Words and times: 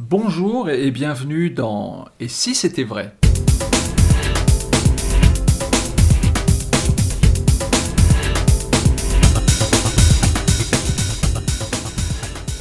Bonjour 0.00 0.70
et 0.70 0.92
bienvenue 0.92 1.50
dans 1.50 2.06
Et 2.20 2.28
si 2.28 2.54
c'était 2.54 2.84
vrai? 2.84 3.16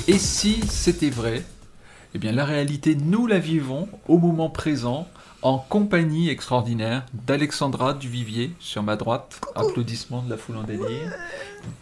Et 0.07 0.17
si 0.17 0.61
c'était 0.67 1.11
vrai? 1.11 1.43
Eh 2.15 2.17
bien 2.17 2.31
la 2.31 2.43
réalité, 2.43 2.95
nous 2.95 3.27
la 3.27 3.37
vivons 3.37 3.87
au 4.07 4.17
moment 4.17 4.49
présent 4.49 5.07
en 5.43 5.59
compagnie 5.59 6.29
extraordinaire 6.29 7.05
d'Alexandra 7.13 7.93
Duvivier 7.93 8.51
sur 8.59 8.81
ma 8.81 8.95
droite, 8.95 9.39
applaudissements 9.53 10.23
de 10.23 10.31
la 10.31 10.37
foule 10.37 10.57
en 10.57 10.63
délire, 10.63 11.13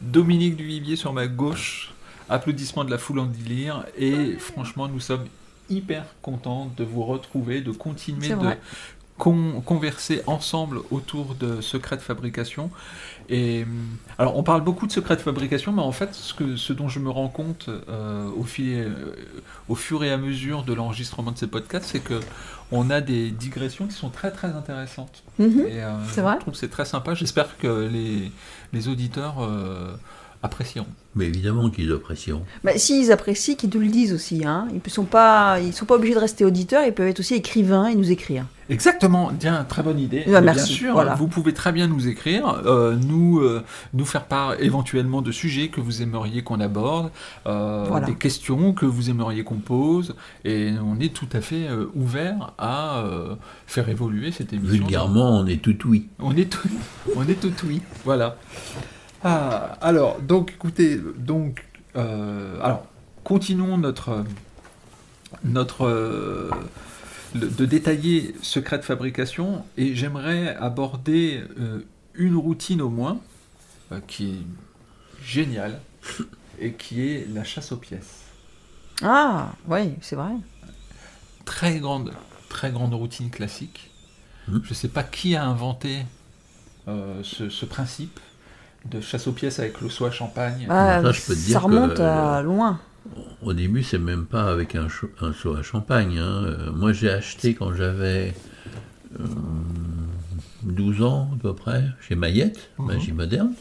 Dominique 0.01 0.57
Duvivier 0.57 0.97
sur 0.97 1.13
ma 1.13 1.27
gauche, 1.27 1.93
applaudissements 2.27 2.83
de 2.83 2.91
la 2.91 2.97
foule 2.97 3.19
en 3.19 3.25
délire, 3.25 3.85
et 3.97 4.33
franchement 4.37 4.89
nous 4.89 4.99
sommes 4.99 5.23
hyper 5.69 6.05
contents 6.21 6.71
de 6.77 6.83
vous 6.83 7.03
retrouver, 7.03 7.61
de 7.61 7.71
continuer 7.71 8.29
de 8.29 8.57
con- 9.17 9.61
converser 9.65 10.21
ensemble 10.27 10.81
autour 10.91 11.35
de 11.35 11.61
secrets 11.61 11.97
de 11.97 12.01
fabrication. 12.01 12.69
Et 13.29 13.63
hum, 13.63 13.97
alors, 14.17 14.37
on 14.37 14.43
parle 14.43 14.61
beaucoup 14.63 14.87
de 14.87 14.91
secrets 14.91 15.15
de 15.15 15.21
fabrication, 15.21 15.71
mais 15.71 15.81
en 15.81 15.91
fait, 15.91 16.13
ce, 16.13 16.33
que, 16.33 16.55
ce 16.57 16.73
dont 16.73 16.89
je 16.89 16.99
me 16.99 17.09
rends 17.09 17.29
compte 17.29 17.69
euh, 17.89 18.29
au, 18.37 18.43
fil, 18.43 18.75
euh, 18.77 19.15
au 19.69 19.75
fur 19.75 20.03
et 20.03 20.11
à 20.11 20.17
mesure 20.17 20.63
de 20.63 20.73
l'enregistrement 20.73 21.31
de 21.31 21.37
ces 21.37 21.47
podcasts, 21.47 21.87
c'est 21.91 22.01
que 22.01 22.19
on 22.71 22.89
a 22.89 23.01
des 23.01 23.31
digressions 23.31 23.87
qui 23.87 23.93
sont 23.93 24.09
très 24.09 24.31
très 24.31 24.49
intéressantes. 24.49 25.23
Mhm. 25.39 25.65
Euh, 25.69 25.97
C'est 26.09 26.15
je 26.17 26.21
vrai 26.21 26.37
trouve 26.39 26.53
que 26.53 26.59
c'est 26.59 26.69
très 26.69 26.85
sympa. 26.85 27.13
J'espère 27.13 27.57
que 27.57 27.87
les, 27.91 28.31
les 28.73 28.87
auditeurs 28.87 29.37
apprécieront. 30.45 30.87
Mais 31.17 31.25
évidemment 31.25 31.69
qu'ils 31.69 31.91
apprécieront. 31.93 32.43
Bah, 32.63 32.71
S'ils 32.77 33.11
apprécient, 33.11 33.55
qu'ils 33.55 33.69
nous 33.73 33.79
le 33.79 33.87
disent 33.87 34.13
aussi. 34.13 34.43
Hein. 34.45 34.67
Ils 34.71 34.81
ne 34.83 34.89
sont, 34.89 35.05
pas, 35.05 35.59
ils 35.61 35.71
sont 35.73 35.85
pas 35.85 35.95
obligés 35.95 36.13
de 36.13 36.19
rester 36.19 36.43
auditeurs, 36.43 36.83
ils 36.85 36.93
peuvent 36.93 37.07
être 37.07 37.19
aussi 37.21 37.35
écrivains 37.35 37.87
et 37.87 37.95
nous 37.95 38.11
écrire. 38.11 38.45
Exactement, 38.67 39.31
tiens, 39.39 39.63
très 39.69 39.83
bonne 39.83 39.99
idée. 39.99 40.23
Ouais, 40.27 40.39
Et 40.39 40.41
merci, 40.41 40.69
Bien 40.69 40.75
sûr, 40.77 40.93
voilà. 40.93 41.13
vous 41.15 41.27
pouvez 41.27 41.53
très 41.53 41.71
bien 41.71 41.87
nous 41.87 42.07
écrire, 42.07 42.61
euh, 42.65 42.95
nous, 42.95 43.39
euh, 43.39 43.63
nous 43.93 44.05
faire 44.05 44.25
part 44.25 44.59
éventuellement 44.59 45.21
de 45.21 45.31
sujets 45.31 45.67
que 45.69 45.79
vous 45.79 46.01
aimeriez 46.01 46.41
qu'on 46.41 46.59
aborde, 46.59 47.11
euh, 47.45 47.85
Voilà. 47.87 48.07
des 48.07 48.15
questions 48.15 48.73
que 48.73 48.85
vous 48.87 49.09
aimeriez 49.11 49.43
qu'on 49.43 49.59
pose, 49.59 50.15
et 50.43 50.71
on 50.83 50.99
est 50.99 51.13
tout 51.13 51.29
à 51.31 51.41
fait 51.41 51.67
euh, 51.69 51.85
ouvert 51.95 52.53
à 52.57 52.97
euh, 53.05 53.35
faire 53.67 53.87
évoluer 53.87 54.31
cette 54.31 54.51
émission. 54.51 54.79
Vulgairement, 54.79 55.37
on 55.39 55.45
est 55.45 55.61
tout 55.61 55.77
oui. 55.87 56.07
On 56.19 56.35
est 56.35 56.49
tout, 56.49 56.67
on 57.15 57.21
est 57.27 57.39
tout 57.39 57.53
oui, 57.67 57.81
voilà. 58.03 58.35
Ah, 59.27 59.75
alors, 59.81 60.21
donc, 60.21 60.51
écoutez, 60.51 60.99
donc, 61.17 61.65
euh, 61.95 62.59
alors, 62.61 62.85
continuons 63.23 63.75
notre, 63.79 64.23
notre, 65.43 65.87
euh, 65.87 66.51
le- 67.33 67.47
de 67.47 67.65
détailler 67.65 68.35
secret 68.43 68.77
de 68.77 68.83
fabrication, 68.83 69.65
et 69.77 69.95
j'aimerais 69.95 70.55
aborder 70.57 71.43
euh, 71.59 71.79
une 72.13 72.35
routine 72.35 72.83
au 72.83 72.89
moins 72.89 73.17
euh, 73.91 73.99
qui 74.07 74.29
est 74.29 75.23
géniale 75.25 75.79
et 76.59 76.73
qui 76.73 77.01
est 77.09 77.27
la 77.33 77.43
chasse 77.43 77.71
aux 77.71 77.77
pièces. 77.77 78.25
Ah, 79.01 79.53
oui, 79.67 79.95
c'est 80.01 80.15
vrai. 80.15 80.33
Très 81.45 81.79
grande, 81.79 82.13
très 82.47 82.69
grande 82.71 82.93
routine 82.93 83.31
classique. 83.31 83.89
Mhm. 84.47 84.61
Je 84.63 84.69
ne 84.69 84.75
sais 84.75 84.87
pas 84.87 85.01
qui 85.03 85.35
a 85.35 85.43
inventé 85.45 86.05
euh, 86.87 87.21
ce, 87.23 87.49
ce 87.49 87.65
principe 87.65 88.19
de 88.89 89.01
chasse 89.01 89.27
aux 89.27 89.31
pièces 89.31 89.59
avec 89.59 89.81
le 89.81 89.89
soie 89.89 90.11
champagne. 90.11 90.67
Ah, 90.69 91.01
ça, 91.03 91.11
je 91.11 91.21
peux 91.21 91.33
te 91.33 91.39
ça 91.39 91.45
dire 91.47 91.61
remonte 91.63 91.95
que- 91.95 92.01
à 92.01 92.41
loin. 92.41 92.79
Au 93.43 93.53
début, 93.53 93.83
c'est 93.83 93.99
même 93.99 94.25
pas 94.25 94.51
avec 94.51 94.75
un, 94.75 94.87
un 95.21 95.33
seau 95.33 95.55
à 95.55 95.61
champagne. 95.61 96.17
hein. 96.17 96.43
Euh, 96.45 96.71
Moi, 96.71 96.91
j'ai 96.93 97.09
acheté 97.11 97.53
quand 97.53 97.73
j'avais 97.73 98.33
euh, 99.19 99.23
12 100.63 101.01
ans 101.03 101.29
à 101.35 101.41
peu 101.41 101.53
près, 101.53 101.83
chez 102.01 102.15
Mayette, 102.15 102.69
Mhm. 102.79 102.85
Magie 102.87 103.11
Moderne, 103.11 103.53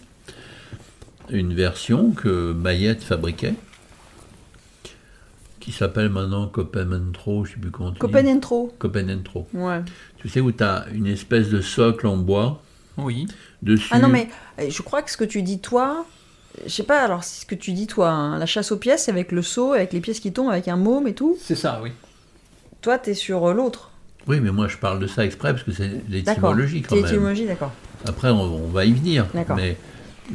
une 1.30 1.52
version 1.54 2.10
que 2.12 2.52
Mayette 2.52 3.02
fabriquait, 3.02 3.54
qui 5.60 5.72
s'appelle 5.72 6.10
maintenant 6.10 6.46
Copenentro, 6.46 7.44
je 7.44 7.52
sais 7.52 7.58
plus 7.58 7.70
comment. 7.70 7.92
Copenentro. 8.78 9.48
Ouais. 9.54 9.80
Tu 10.18 10.28
sais 10.28 10.40
où 10.40 10.52
tu 10.52 10.62
as 10.62 10.86
une 10.92 11.06
espèce 11.06 11.48
de 11.50 11.60
socle 11.60 12.06
en 12.06 12.16
bois 12.16 12.62
Oui. 12.98 13.26
dessus. 13.62 13.88
Ah 13.90 13.98
non, 13.98 14.08
mais 14.08 14.28
euh, 14.60 14.68
je 14.70 14.82
crois 14.82 15.02
que 15.02 15.10
ce 15.10 15.16
que 15.16 15.24
tu 15.24 15.42
dis, 15.42 15.58
toi, 15.60 16.06
je 16.64 16.70
sais 16.70 16.82
pas, 16.84 17.00
alors 17.02 17.24
ce 17.24 17.44
que 17.46 17.54
tu 17.54 17.72
dis, 17.72 17.86
toi, 17.86 18.10
hein, 18.10 18.38
la 18.38 18.46
chasse 18.46 18.70
aux 18.72 18.76
pièces, 18.76 19.08
avec 19.08 19.32
le 19.32 19.42
seau, 19.42 19.72
avec 19.72 19.92
les 19.92 20.00
pièces 20.00 20.20
qui 20.20 20.32
tombent, 20.32 20.50
avec 20.50 20.68
un 20.68 20.76
môme 20.76 21.06
et 21.08 21.14
tout. 21.14 21.36
C'est 21.40 21.56
ça, 21.56 21.80
oui. 21.82 21.90
Toi, 22.82 22.98
t'es 22.98 23.14
sur 23.14 23.48
euh, 23.48 23.54
l'autre. 23.54 23.90
Oui, 24.26 24.40
mais 24.40 24.50
moi 24.50 24.68
je 24.68 24.78
parle 24.78 25.00
de 25.00 25.06
ça 25.06 25.24
exprès 25.24 25.52
parce 25.52 25.64
que 25.64 25.72
c'est 25.72 25.90
l'étymologie 26.08 26.80
quand 26.82 26.90
C'est 26.94 27.02
même. 27.02 27.04
l'étymologie, 27.10 27.46
d'accord. 27.46 27.72
Après, 28.06 28.30
on, 28.30 28.40
on 28.40 28.68
va 28.68 28.84
y 28.86 28.92
venir. 28.92 29.26
D'accord. 29.34 29.56
Mais 29.56 29.76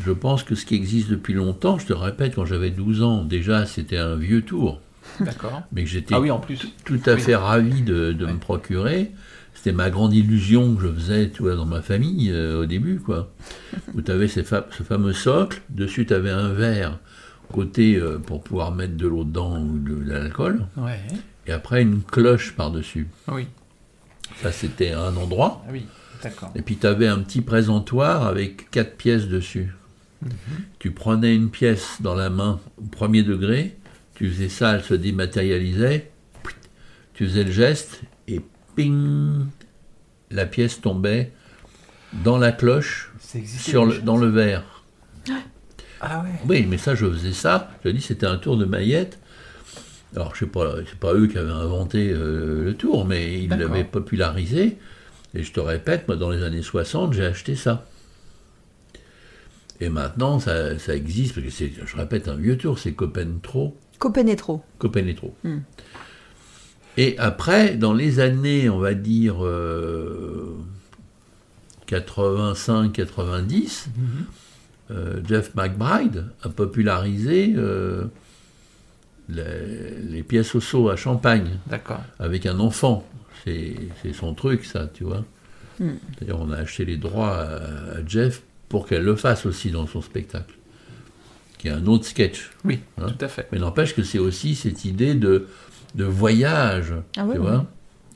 je 0.05 0.11
pense 0.11 0.43
que 0.43 0.53
ce 0.53 0.63
qui 0.65 0.75
existe 0.75 1.09
depuis 1.09 1.33
longtemps, 1.33 1.79
je 1.79 1.87
te 1.87 1.93
répète, 1.93 2.35
quand 2.35 2.45
j'avais 2.45 2.69
12 2.69 3.01
ans, 3.01 3.23
déjà 3.23 3.65
c'était 3.65 3.97
un 3.97 4.15
vieux 4.15 4.43
tour, 4.43 4.79
D'accord. 5.19 5.63
mais 5.71 5.83
que 5.85 5.89
j'étais 5.89 6.13
Ah 6.13 6.19
oui, 6.19 6.29
en 6.29 6.37
plus. 6.39 6.59
tout 6.85 6.99
à 7.07 7.13
oui. 7.13 7.19
fait 7.21 7.35
ravi 7.35 7.81
de, 7.81 8.13
de 8.13 8.25
Ouais. 8.25 8.33
me 8.33 8.37
procurer. 8.37 9.11
C'était 9.61 9.73
ma 9.75 9.89
grande 9.89 10.13
illusion 10.13 10.73
que 10.73 10.83
je 10.83 10.93
faisais 10.93 11.29
tu 11.31 11.41
vois, 11.41 11.55
dans 11.57 11.65
ma 11.65 11.81
famille 11.81 12.31
euh, 12.31 12.61
au 12.61 12.65
début, 12.65 12.99
quoi. 13.01 13.29
Où 13.93 14.01
tu 14.01 14.09
avais 14.09 14.29
ces 14.29 14.43
fa- 14.45 14.65
ce 14.71 14.83
fameux 14.83 15.11
socle, 15.11 15.61
dessus 15.69 16.05
tu 16.05 16.13
avais 16.13 16.29
un 16.29 16.53
verre 16.53 16.97
côté 17.51 17.97
euh, 17.97 18.19
pour 18.19 18.41
pouvoir 18.41 18.71
mettre 18.71 18.95
de 18.95 19.05
l'eau 19.05 19.25
dedans 19.25 19.59
ou 19.59 19.77
de, 19.77 19.95
de 19.95 20.09
l'alcool, 20.11 20.65
Ouais. 20.77 20.99
et 21.45 21.51
après 21.51 21.81
une 21.81 22.01
cloche 22.03 22.53
par-dessus. 22.55 23.07
Oui. 23.27 23.47
Ça 24.41 24.53
c'était 24.53 24.91
un 24.93 25.17
endroit. 25.17 25.61
Ah 25.67 25.71
oui. 25.73 25.85
D'accord. 26.23 26.51
Et 26.55 26.61
puis 26.61 26.77
tu 26.77 26.87
avais 26.87 27.07
un 27.07 27.19
petit 27.19 27.41
présentoir 27.41 28.25
avec 28.27 28.69
quatre 28.71 28.95
pièces 28.95 29.27
dessus. 29.27 29.73
Tu 30.79 30.91
prenais 30.91 31.35
une 31.35 31.49
pièce 31.49 31.97
dans 32.01 32.15
la 32.15 32.29
main 32.29 32.59
au 32.77 32.83
premier 32.85 33.23
degré, 33.23 33.75
tu 34.15 34.29
faisais 34.29 34.47
ça, 34.49 34.75
elle 34.75 34.83
se 34.83 34.93
dématérialisait, 34.93 36.11
tu 37.13 37.25
faisais 37.27 37.43
le 37.45 37.51
geste 37.51 38.01
et 38.27 38.39
ping, 38.79 39.47
la 40.31 40.45
pièce 40.45 40.79
tombait 40.79 41.33
dans 42.23 42.37
la 42.37 42.53
cloche, 42.53 43.11
sur 43.45 43.85
le, 43.85 43.99
dans 43.99 44.15
le 44.15 44.27
verre. 44.27 44.83
Ah 45.99 46.23
ouais. 46.23 46.29
Oui, 46.47 46.65
mais 46.65 46.77
ça, 46.77 46.95
je 46.95 47.05
faisais 47.05 47.33
ça. 47.33 47.71
Je 47.83 47.89
dis, 47.89 47.99
c'était 47.99 48.25
un 48.25 48.37
tour 48.37 48.55
de 48.55 48.63
maillette. 48.63 49.19
Alors, 50.15 50.33
je 50.33 50.45
sais 50.45 50.49
pas, 50.49 50.75
c'est 50.87 50.97
pas 50.97 51.13
eux 51.13 51.27
qui 51.27 51.37
avaient 51.37 51.51
inventé 51.51 52.09
euh, 52.09 52.63
le 52.63 52.73
tour, 52.73 53.05
mais 53.05 53.43
ils 53.43 53.49
l'avaient 53.49 53.83
popularisé. 53.83 54.77
Et 55.35 55.43
je 55.43 55.51
te 55.51 55.59
répète, 55.59 56.07
moi, 56.07 56.15
dans 56.15 56.29
les 56.29 56.41
années 56.41 56.61
60, 56.61 57.11
j'ai 57.11 57.25
acheté 57.25 57.55
ça. 57.55 57.85
Et 59.81 59.89
maintenant, 59.89 60.39
ça, 60.39 60.79
ça 60.79 60.95
existe, 60.95 61.35
parce 61.35 61.45
que 61.45 61.51
c'est, 61.51 61.71
je 61.85 61.97
répète, 61.97 62.29
un 62.29 62.35
vieux 62.35 62.57
tour, 62.57 62.79
c'est 62.79 62.93
Copenetro. 62.93 63.77
Copenetro. 63.99 64.63
Copenetro. 64.77 65.35
Hmm. 65.43 65.59
Et 67.01 67.17
après, 67.17 67.75
dans 67.75 67.93
les 67.93 68.19
années, 68.19 68.67
on 68.69 68.79
va 68.79 68.93
dire, 68.93 69.37
euh, 69.45 70.53
85-90, 71.87 73.87
Mhm. 73.97 74.25
euh, 74.91 75.19
Jeff 75.27 75.53
McBride 75.55 76.25
a 76.43 76.49
popularisé 76.49 77.53
euh, 77.55 78.05
les, 79.29 80.01
les 80.09 80.23
pièces 80.23 80.55
au 80.55 80.59
seau 80.59 80.89
à 80.89 80.95
champagne 80.95 81.57
D'accord. 81.67 82.01
avec 82.19 82.45
un 82.45 82.59
enfant. 82.59 83.07
C'est 83.45 83.75
son 84.13 84.33
truc, 84.33 84.65
ça, 84.65 84.87
tu 84.93 85.03
vois. 85.05 85.23
Hmm. 85.79 85.93
D'ailleurs, 86.19 86.41
on 86.41 86.51
a 86.51 86.57
acheté 86.57 86.83
les 86.85 86.97
droits 86.97 87.37
à, 87.37 87.97
à 87.99 88.05
Jeff 88.05 88.41
pour 88.67 88.85
qu'elle 88.85 89.03
le 89.03 89.15
fasse 89.15 89.45
aussi 89.45 89.71
dans 89.71 89.87
son 89.87 90.01
spectacle, 90.01 90.53
qui 91.57 91.69
est 91.69 91.71
un 91.71 91.85
autre 91.87 92.05
sketch. 92.05 92.51
Oui, 92.65 92.79
Hein 93.01 93.07
tout 93.17 93.23
à 93.25 93.29
fait. 93.29 93.47
Mais 93.53 93.59
n'empêche 93.59 93.95
que 93.95 94.03
c'est 94.03 94.19
aussi 94.19 94.55
cette 94.55 94.83
idée 94.83 95.15
de, 95.15 95.47
de 95.95 96.03
voyage, 96.05 96.93
Ah 97.17 97.21
tu 97.23 97.29
ouais. 97.29 97.37
vois. 97.37 97.65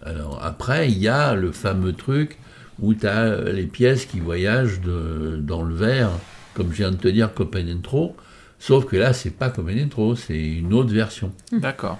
Alors 0.06 0.40
après, 0.44 0.92
il 0.92 0.98
y 0.98 1.08
a 1.08 1.34
le 1.34 1.52
fameux 1.52 1.94
truc 1.94 2.38
où 2.80 2.94
tu 2.94 3.08
as 3.08 3.36
les 3.52 3.66
pièces 3.66 4.06
qui 4.06 4.20
voyagent 4.20 4.82
de- 4.82 5.40
dans 5.42 5.64
le 5.64 5.74
verre, 5.76 6.12
comme 6.54 6.72
je 6.72 6.78
viens 6.78 6.92
de 6.92 6.98
te 6.98 7.08
dire, 7.08 7.34
Copenentro, 7.34 8.16
sauf 8.60 8.86
que 8.86 8.96
là, 8.98 9.14
c'est 9.14 9.30
pas 9.32 9.50
Copenentro, 9.50 10.16
c'est 10.16 10.40
une 10.40 10.74
autre 10.74 10.94
version. 10.94 11.32
D'accord. 11.52 12.00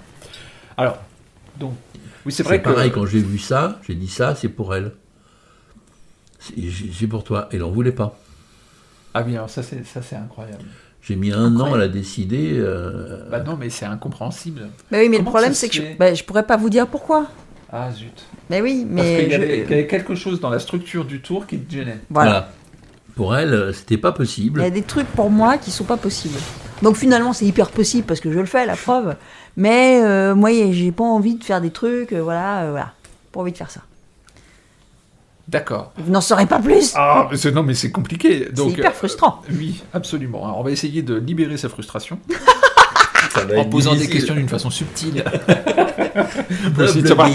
Alors, 0.76 0.98
donc, 1.58 1.74
oui, 2.26 2.32
c'est 2.32 2.42
vrai 2.42 2.58
que. 2.60 2.64
pareil, 2.64 2.90
quand 2.90 3.06
j'ai 3.06 3.20
vu 3.20 3.38
ça, 3.38 3.80
j'ai 3.86 3.94
dit 3.94 4.08
ça, 4.08 4.34
c'est 4.34 4.48
pour 4.48 4.74
elle. 4.74 4.92
C'est 6.38 7.06
pour 7.06 7.24
toi. 7.24 7.48
Elle 7.52 7.62
en 7.62 7.70
voulait 7.70 7.92
pas. 7.92 8.18
Ah 9.14 9.22
oui, 9.24 9.36
alors 9.36 9.48
ça 9.48 9.62
c'est 9.62 9.84
ça 9.86 10.02
c'est 10.02 10.16
incroyable. 10.16 10.64
J'ai 11.06 11.16
mis 11.16 11.32
un 11.32 11.60
an 11.60 11.74
à 11.74 11.78
la 11.78 11.88
décider. 11.88 12.52
euh, 12.54 13.28
Bah 13.30 13.40
non, 13.40 13.56
mais 13.60 13.68
c'est 13.70 13.84
incompréhensible. 13.84 14.62
Bah 14.90 14.98
oui, 15.00 15.08
mais 15.10 15.18
Comment 15.18 15.30
le 15.30 15.32
problème, 15.32 15.54
c'est 15.54 15.68
que 15.68 15.74
je, 15.74 15.82
fait 15.82 15.96
bah, 15.98 16.14
je 16.14 16.24
pourrais 16.24 16.44
pas 16.46 16.56
vous 16.56 16.70
dire 16.70 16.86
pourquoi. 16.86 17.26
Ah 17.70 17.90
zut. 17.92 18.24
Mais 18.50 18.60
oui, 18.62 18.86
Parce 18.94 19.06
mais 19.08 19.16
qu'il 19.18 19.26
y, 19.26 19.30
je- 19.30 19.34
avait- 19.36 19.58
il 19.64 19.70
y 19.70 19.74
avait 19.74 19.86
quelque 19.86 20.14
chose 20.14 20.40
dans 20.40 20.48
la 20.50 20.58
structure 20.58 21.04
du 21.04 21.20
tour 21.20 21.46
qui 21.46 21.58
te 21.58 21.72
gênait. 21.72 21.98
voilà. 22.10 22.30
voilà. 22.30 22.48
Pour 23.16 23.36
elle, 23.36 23.52
euh, 23.54 23.72
c'était 23.72 23.96
pas 23.98 24.08
Il 24.08 24.12
y 24.14 24.16
possible. 24.16 24.60
a 24.62 24.70
des 24.70 24.82
trucs 24.82 25.06
pour 25.08 25.30
moi 25.30 25.56
qui 25.58 25.70
sont 25.70 25.84
pas 25.84 25.96
possibles. 25.96 26.38
Donc 26.82 26.96
finalement, 26.96 27.32
c'est 27.32 27.44
hyper 27.46 27.70
possible 27.70 28.04
parce 28.06 28.18
que 28.20 28.32
je 28.32 28.38
le 28.40 28.46
fais, 28.46 28.66
la 28.66 28.74
preuve. 28.76 29.14
Mais 29.56 30.00
euh, 30.02 30.34
moi, 30.34 30.50
j'ai 30.72 30.90
pas 30.90 31.04
envie 31.04 31.36
de 31.36 31.44
faire 31.44 31.60
des 31.60 31.70
trucs, 31.70 32.12
euh, 32.12 32.20
voilà, 32.22 32.62
euh, 32.64 32.70
voilà. 32.70 32.92
Pas 33.30 33.40
envie 33.40 33.52
de 33.52 33.56
faire 33.56 33.70
ça. 33.70 33.82
D'accord. 35.48 35.92
Vous 35.98 36.10
n'en 36.10 36.20
saurez 36.20 36.46
pas 36.46 36.58
plus. 36.58 36.92
Ah, 36.96 37.28
mais 37.30 37.50
non, 37.50 37.62
mais 37.62 37.74
c'est 37.74 37.90
compliqué. 37.90 38.44
c'est 38.46 38.54
Donc, 38.54 38.72
hyper 38.72 38.90
euh, 38.90 38.94
frustrant. 38.94 39.42
oui, 39.50 39.82
absolument. 39.92 40.44
Alors, 40.44 40.58
on 40.58 40.62
va 40.62 40.70
essayer 40.70 41.02
de 41.02 41.14
libérer 41.14 41.56
sa 41.56 41.68
frustration 41.68 42.18
Ça 43.34 43.44
va 43.44 43.58
en 43.58 43.64
posant 43.64 43.94
des 43.94 44.08
questions 44.08 44.34
d'une 44.34 44.48
façon 44.48 44.70
subtile. 44.70 45.24
Noble 46.76 46.84
essayer 46.84 47.02
de 47.02 47.08
savoir-. 47.08 47.30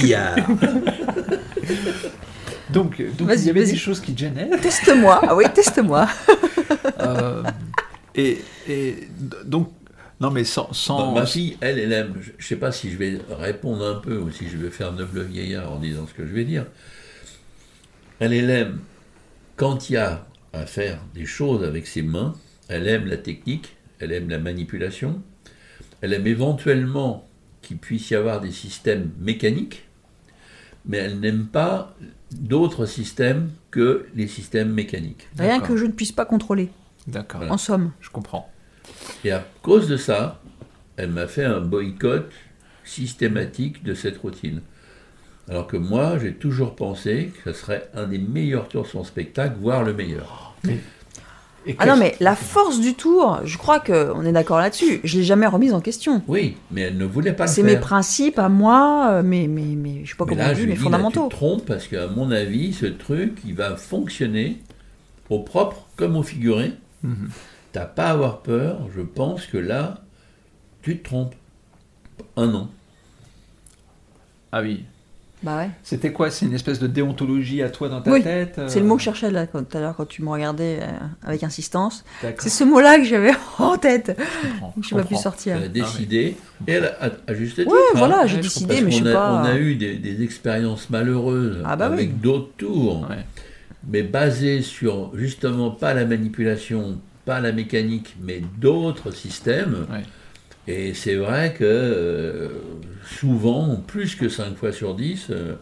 Donc, 2.70 3.02
donc 3.18 3.28
Vas-y, 3.28 3.40
il 3.40 3.48
y 3.48 3.50
avait 3.50 3.66
des 3.66 3.76
choses 3.76 4.00
qui 4.00 4.14
te 4.14 4.20
gênaient. 4.20 4.50
Teste-moi. 4.62 5.22
Ah 5.28 5.36
oui, 5.36 5.46
teste-moi. 5.54 6.08
Euh, 7.00 7.42
et, 8.14 8.44
et 8.68 9.08
donc, 9.44 9.72
non, 10.22 10.30
mais 10.30 10.44
sans. 10.44 10.72
sans 10.72 11.14
Bah, 11.14 11.22
ma 11.22 11.26
fille, 11.26 11.58
elle, 11.62 11.80
elle 11.80 11.92
aime. 11.94 12.14
Je 12.22 12.30
ne 12.44 12.48
sais 12.48 12.58
pas 12.58 12.72
si 12.72 12.92
je 12.92 12.98
vais 12.98 13.20
répondre 13.40 13.84
un 13.86 13.96
peu 13.96 14.18
ou 14.18 14.30
si 14.32 14.48
je 14.50 14.58
vais 14.58 14.70
faire 14.70 14.92
noble 14.92 15.24
vieillard 15.24 15.72
en 15.72 15.80
disant 15.80 16.06
ce 16.08 16.14
que 16.14 16.28
je 16.28 16.32
vais 16.34 16.44
dire. 16.44 16.66
Elle, 18.20 18.34
elle 18.34 18.50
aime 18.50 18.80
quand 19.56 19.90
il 19.90 19.94
y 19.94 19.98
a 19.98 20.26
à 20.54 20.66
faire 20.66 21.00
des 21.14 21.26
choses 21.26 21.64
avec 21.64 21.88
ses 21.88 22.02
mains. 22.02 22.34
Elle 22.68 22.88
aime 22.88 23.06
la 23.08 23.18
technique, 23.18 23.76
elle 24.00 24.12
aime 24.12 24.30
la 24.30 24.40
manipulation. 24.40 25.22
Elle 26.02 26.14
aime 26.14 26.28
éventuellement 26.28 27.28
qu'il 27.62 27.78
puisse 27.78 28.10
y 28.10 28.16
avoir 28.16 28.42
des 28.42 28.52
systèmes 28.52 29.12
mécaniques, 29.20 29.86
mais 30.86 30.98
elle 30.98 31.20
n'aime 31.20 31.46
pas 31.48 31.96
d'autres 32.32 32.86
systèmes 32.86 33.52
que 33.72 34.08
les 34.16 34.28
systèmes 34.28 34.72
mécaniques. 34.72 35.28
Rien 35.38 35.60
que 35.60 35.76
je 35.76 35.86
ne 35.86 35.92
puisse 35.92 36.12
pas 36.12 36.26
contrôler. 36.26 36.70
D'accord, 37.08 37.42
En 37.50 37.58
somme. 37.58 37.92
je 38.02 38.10
comprends. 38.10 38.52
Et 39.24 39.32
à 39.32 39.46
cause 39.62 39.88
de 39.88 39.98
ça, 39.98 40.42
elle 40.96 41.10
m'a 41.12 41.28
fait 41.28 41.44
un 41.46 41.60
boycott 41.60 42.32
systématique 42.84 43.84
de 43.84 43.94
cette 43.94 44.18
routine. 44.18 44.62
Alors 45.50 45.66
que 45.68 45.78
moi, 45.78 46.18
j'ai 46.20 46.34
toujours 46.34 46.76
pensé 46.76 47.32
que 47.44 47.52
ce 47.52 47.60
serait 47.60 47.90
un 47.96 48.06
des 48.08 48.20
meilleurs 48.20 48.68
tours 48.68 48.84
de 48.84 48.88
son 48.88 49.04
spectacle, 49.04 49.56
voire 49.60 49.84
le 49.84 49.94
meilleur. 49.94 50.54
Et 51.66 51.76
Ah 51.78 51.88
non, 51.88 51.98
mais 51.98 52.16
la 52.20 52.36
force 52.36 52.80
du 52.80 52.94
tour, 52.94 53.40
je 53.44 53.58
crois 53.58 53.80
qu'on 53.80 54.24
est 54.26 54.32
d'accord 54.32 54.60
là-dessus. 54.60 55.02
Je 55.04 55.18
l'ai 55.18 55.24
jamais 55.24 55.46
remise 55.48 55.74
en 55.74 55.82
question. 55.82 56.22
Oui, 56.28 56.56
mais 56.72 56.82
elle 56.82 56.98
ne 56.98 57.06
voulait 57.06 57.34
pas 57.34 57.46
le 57.46 57.50
C'est 57.52 57.64
mes 57.64 57.78
principes 57.78 58.40
à 58.40 58.48
moi, 58.48 59.08
euh, 59.12 59.24
mes, 59.24 59.48
mes, 59.48 59.76
mes- 59.76 60.06
je 60.06 60.12
sais 60.12 60.16
pas 60.16 60.26
mais 60.26 60.32
comment 60.36 60.44
là, 60.44 60.52
on 60.52 60.56
je 60.56 60.60
dit, 60.60 60.66
lui 60.66 60.70
mes 60.74 60.78
dis, 60.78 60.84
là, 60.84 60.84
tu 60.84 60.84
fondamentaux. 60.94 61.26
te 61.28 61.36
trompes 61.36 61.66
parce 61.66 61.88
qu'à 61.88 62.08
mon 62.08 62.32
avis, 62.32 62.72
ce 62.74 62.86
truc, 62.86 63.40
il 63.46 63.56
va 63.56 63.76
fonctionner 63.76 64.60
au 65.30 65.40
propre 65.40 65.86
comme 65.98 66.16
au 66.16 66.24
figuré. 66.24 66.74
Mhm. 67.04 67.30
T'as 67.72 67.86
pas 67.86 68.06
à 68.08 68.12
avoir 68.12 68.40
peur. 68.42 68.80
Je 68.96 69.02
pense 69.02 69.46
que 69.46 69.58
là, 69.58 70.02
tu 70.82 70.98
te 71.00 71.04
trompes. 71.04 71.36
Un 72.38 72.54
an. 72.54 72.70
Ah 74.52 74.62
oui. 74.62 74.86
Bah 75.42 75.58
ouais. 75.58 75.70
C'était 75.84 76.12
quoi? 76.12 76.30
C'est 76.32 76.46
une 76.46 76.54
espèce 76.54 76.80
de 76.80 76.88
déontologie 76.88 77.62
à 77.64 77.70
toi 77.70 77.88
dans 77.88 78.02
ta 78.02 78.12
Oui, 78.12 78.22
tête 78.22 78.56
euh, 78.58 78.68
C'est 78.68 78.82
le 78.82 78.86
mot 78.86 78.96
que 78.96 79.00
je 79.02 79.06
cherchais 79.06 79.32
là, 79.32 79.48
quand- 79.48 79.64
tout 79.64 79.78
à 79.78 79.80
l'heure 79.80 79.96
quand 79.96 80.06
tu 80.08 80.22
me 80.22 80.30
regardais 80.30 80.80
euh, 80.82 80.88
avec 81.26 81.44
insistance. 81.44 82.04
C'est 82.40 82.50
ce 82.50 82.64
mot-là 82.66 82.98
que 82.98 83.06
j'avais 83.06 83.32
en 83.58 83.78
tête. 83.78 84.20
je 84.82 84.96
ne 84.96 85.02
pas 85.02 85.08
pu 85.08 85.16
sortir. 85.16 85.56
Elle 85.56 85.64
a 85.64 85.68
décidé. 85.70 86.36
Et 86.68 86.72
elle 86.74 86.86
a, 86.86 87.12
à 87.28 87.34
juste 87.34 87.60
hein. 87.60 87.66
voilà, 87.96 88.28
j'ai 88.28 88.38
décidé, 88.38 88.74
Parce 88.76 88.86
mais 88.86 88.92
je 88.92 89.04
sais 89.04 89.10
a, 89.12 89.14
pas. 89.14 89.42
on 89.42 89.46
a 89.46 89.56
eu 89.58 89.76
des, 89.76 89.96
des 89.96 90.24
expériences 90.24 90.90
malheureuses 90.90 91.64
Ah 91.66 91.78
bah 91.78 91.88
oui. 91.88 91.94
avec 91.94 92.20
d'autres 92.20 92.52
tours, 92.58 93.08
Ouais. 93.10 93.24
mais 93.90 94.04
basées 94.04 94.62
sur 94.62 95.12
justement 95.16 95.72
pas 95.72 95.94
la 95.94 96.06
manipulation, 96.06 97.00
pas 97.24 97.40
la 97.40 97.54
mécanique, 97.54 98.18
mais 98.22 98.42
d'autres 98.60 99.12
systèmes. 99.12 99.86
Et 100.72 100.94
c'est 100.94 101.16
vrai 101.16 101.54
que 101.58 101.64
euh, 101.64 102.50
souvent, 103.04 103.76
plus 103.76 104.16
que 104.16 104.30
5 104.30 104.56
fois 104.56 104.72
sur 104.72 104.94
10, 104.94 105.28
euh, 105.32 105.56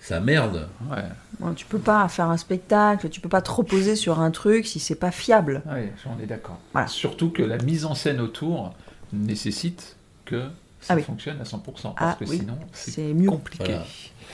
ça 0.00 0.20
merde. 0.20 0.68
Ouais. 0.90 1.52
Tu 1.56 1.64
peux 1.64 1.78
pas 1.78 2.06
faire 2.08 2.28
un 2.28 2.36
spectacle, 2.36 3.08
tu 3.08 3.20
peux 3.20 3.30
pas 3.30 3.40
te 3.40 3.50
reposer 3.50 3.96
sur 3.96 4.20
un 4.20 4.30
truc 4.30 4.66
si 4.66 4.78
c'est 4.78 4.96
pas 4.96 5.10
fiable. 5.10 5.62
Ouais, 5.66 5.90
on 6.06 6.22
est 6.22 6.26
d'accord. 6.26 6.60
Voilà. 6.72 6.88
Surtout 6.88 7.30
que 7.30 7.42
la 7.42 7.56
mise 7.58 7.86
en 7.86 7.94
scène 7.94 8.20
autour 8.20 8.74
nécessite 9.14 9.96
que 10.26 10.42
ça 10.80 10.92
Ah 10.92 10.96
oui. 10.96 11.02
fonctionne 11.04 11.40
à 11.40 11.44
100%, 11.44 11.62
parce 11.62 11.94
Ah 11.96 12.16
que 12.20 12.28
oui, 12.28 12.38
sinon 12.40 12.58
c'est 12.72 13.14
compliqué. 13.26 13.64
Voilà. 13.64 13.86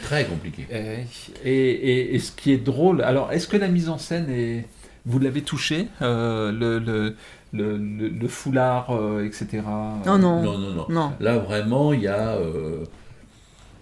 Très 0.02 0.24
compliqué. 0.26 0.66
Et, 0.70 1.04
et, 1.48 2.14
et 2.16 2.18
ce 2.18 2.32
qui 2.32 2.50
est 2.52 2.58
drôle, 2.58 3.00
alors 3.02 3.30
est-ce 3.32 3.46
que 3.46 3.56
la 3.56 3.68
mise 3.68 3.88
en 3.88 3.98
scène 3.98 4.28
est... 4.28 4.66
Vous 5.08 5.20
l'avez 5.20 5.42
touché, 5.42 5.86
euh, 6.02 6.50
le, 6.50 6.80
le, 6.80 7.14
le, 7.56 7.76
le- 7.76 8.08
le 8.08 8.28
foulard, 8.28 8.90
euh, 8.90 9.24
etc. 9.24 9.62
Non, 10.06 10.18
non. 10.18 10.42
Non, 10.42 10.58
non, 10.58 10.70
non. 10.72 10.86
Non. 10.88 11.12
Là, 11.20 11.38
vraiment, 11.38 11.92
il 11.92 12.02
y 12.02 12.08
a. 12.08 12.34
euh, 12.36 12.84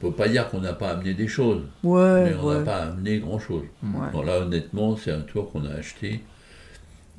on 0.03 0.09
peut 0.11 0.13
pas 0.17 0.29
dire 0.29 0.51
qu'on 0.51 0.61
n'a 0.61 0.73
pas 0.75 0.91
amené 0.91 1.15
des 1.15 1.29
choses, 1.29 1.63
Ouais, 1.83 2.25
mais 2.25 2.35
on 2.43 2.51
n'a 2.51 2.59
ouais. 2.59 2.65
pas 2.65 2.77
amené 2.83 3.19
grand-chose. 3.21 3.63
ouais. 3.83 4.11
Bon, 4.13 4.23
là, 4.23 4.39
honnêtement, 4.41 4.97
c'est 4.97 5.13
un 5.13 5.21
tour 5.21 5.51
qu'on 5.51 5.65
a 5.65 5.71
acheté 5.71 6.21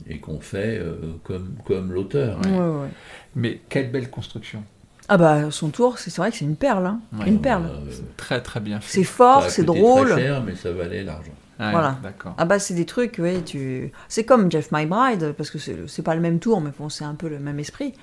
et 0.07 0.19
qu'on 0.19 0.40
fait 0.40 0.78
euh, 0.80 0.96
comme, 1.24 1.56
comme 1.66 1.92
l'auteur. 1.94 2.38
Ouais, 2.46 2.52
ouais. 2.52 2.90
Mais 3.36 3.60
quelle 3.69 3.92
belle 3.92 4.10
construction. 4.10 4.63
Ah 5.08 5.18
bah 5.18 5.51
son 5.51 5.69
tour, 5.69 5.98
c'est 6.00 6.10
c'est 6.10 6.19
vrai 6.22 6.31
que 6.31 6.38
c'est 6.38 6.46
une 6.46 6.56
perle, 6.56 6.86
hein. 6.88 7.00
Ouais, 7.18 7.28
une 7.28 7.40
perle. 7.40 7.66
Euh, 7.66 7.92
Très 8.18 8.42
très 8.42 8.60
bien 8.60 8.80
fait. 8.80 8.92
C'est 8.92 9.04
fort, 9.04 9.44
c'est 9.50 9.63
drôle. 9.63 10.10
très 10.10 10.22
cher, 10.24 10.44
mais 10.44 10.56
ça 10.56 10.72
valait 10.72 11.04
l'argent. 11.04 11.31
Ouais, 11.60 11.72
Voilà. 11.72 11.98
Ah 12.38 12.46
bah 12.46 12.60
c'est 12.60 12.74
des 12.74 12.86
trucs, 12.86 13.18
ouais, 13.18 13.42
tu... 13.42 13.92
C'est 14.10 14.25
comme 14.25 14.52
Jeff 14.52 14.69
My 14.72 14.86
Bride, 14.86 15.34
parce 15.38 15.50
que 15.50 15.57
c'est 15.57 15.78
c'est 15.88 16.02
pas 16.04 16.13
le 16.16 16.22
même 16.22 16.40
tour, 16.40 16.60
mais 16.62 16.72
bon, 16.78 16.90
c'est 16.90 17.06
un 17.06 17.16
peu 17.16 17.30
le 17.30 17.40
même 17.40 17.60
esprit. 17.60 17.94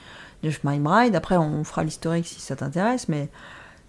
Jeff 0.43 0.61
My 0.65 0.79
Bride, 0.79 1.15
après 1.15 1.37
on 1.37 1.63
fera 1.65 1.85
l'historique 1.85 2.27
si 2.27 2.41
ça 2.41 2.57
t'intéresse, 2.57 3.09
mais 3.09 3.29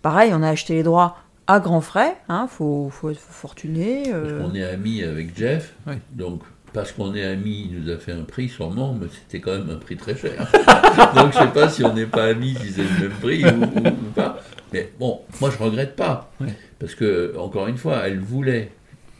pareil, 0.01 0.31
on 0.33 0.43
a 0.43 0.49
acheté 0.49 0.73
les 0.75 0.83
droits 0.83 1.17
à 1.47 1.59
grands 1.59 1.81
frais, 1.81 2.15
hein, 2.29 2.47
faut, 2.49 2.89
faut 2.89 3.09
être 3.09 3.19
fortuné. 3.19 4.03
euh, 4.13 4.41
On 4.43 4.53
est 4.53 4.63
amis 4.63 5.03
avec 5.03 5.37
Jeff, 5.37 5.73
Oui. 5.87 5.95
donc 6.11 6.41
parce 6.73 6.91
qu'on 6.91 7.13
est 7.15 7.23
amis, 7.23 7.69
il 7.71 7.81
nous 7.81 7.91
a 7.91 7.97
fait 7.97 8.11
un 8.13 8.23
prix 8.23 8.49
sûrement, 8.49 8.93
mais 8.99 9.07
c'était 9.11 9.39
quand 9.39 9.51
même 9.51 9.69
un 9.69 9.75
prix 9.77 9.95
très 9.95 10.15
cher. 10.15 10.31
donc 11.15 11.31
je 11.33 11.37
sais 11.39 11.47
pas 11.53 11.69
si 11.69 11.83
on 11.85 11.93
n'est 11.93 12.05
pas 12.05 12.25
amis, 12.25 12.55
si 12.59 12.71
c'est 12.71 12.83
le 12.83 12.99
même 13.09 13.17
prix 13.19 13.43
ou, 13.45 13.63
ou- 13.63 13.87
ou 13.87 14.11
pas. 14.15 14.39
Mais 14.73 14.91
bon, 14.99 15.21
moi 15.39 15.49
je 15.51 15.57
regrette 15.63 15.95
pas, 15.95 16.31
Oui. 16.41 16.47
parce 16.79 16.95
que 16.95 17.35
encore 17.37 17.67
une 17.67 17.77
fois, 17.77 18.07
elle 18.07 18.19
voulait. 18.19 18.71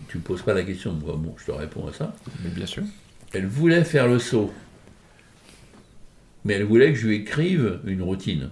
Tu 0.07 0.17
me 0.17 0.23
poses 0.23 0.41
pas 0.41 0.53
la 0.53 0.63
question, 0.63 0.93
moi, 0.93 1.15
bon, 1.17 1.33
je 1.37 1.45
te 1.45 1.51
réponds 1.51 1.87
à 1.87 1.93
ça. 1.93 2.13
Mais 2.43 2.49
bien 2.49 2.65
sûr. 2.65 2.83
Elle 3.33 3.47
voulait 3.47 3.83
faire 3.83 4.07
le 4.07 4.19
saut, 4.19 4.53
mais 6.45 6.53
elle 6.55 6.65
voulait 6.65 6.91
que 6.93 6.99
je 6.99 7.07
lui 7.07 7.15
écrive 7.17 7.79
une 7.85 8.01
routine. 8.01 8.49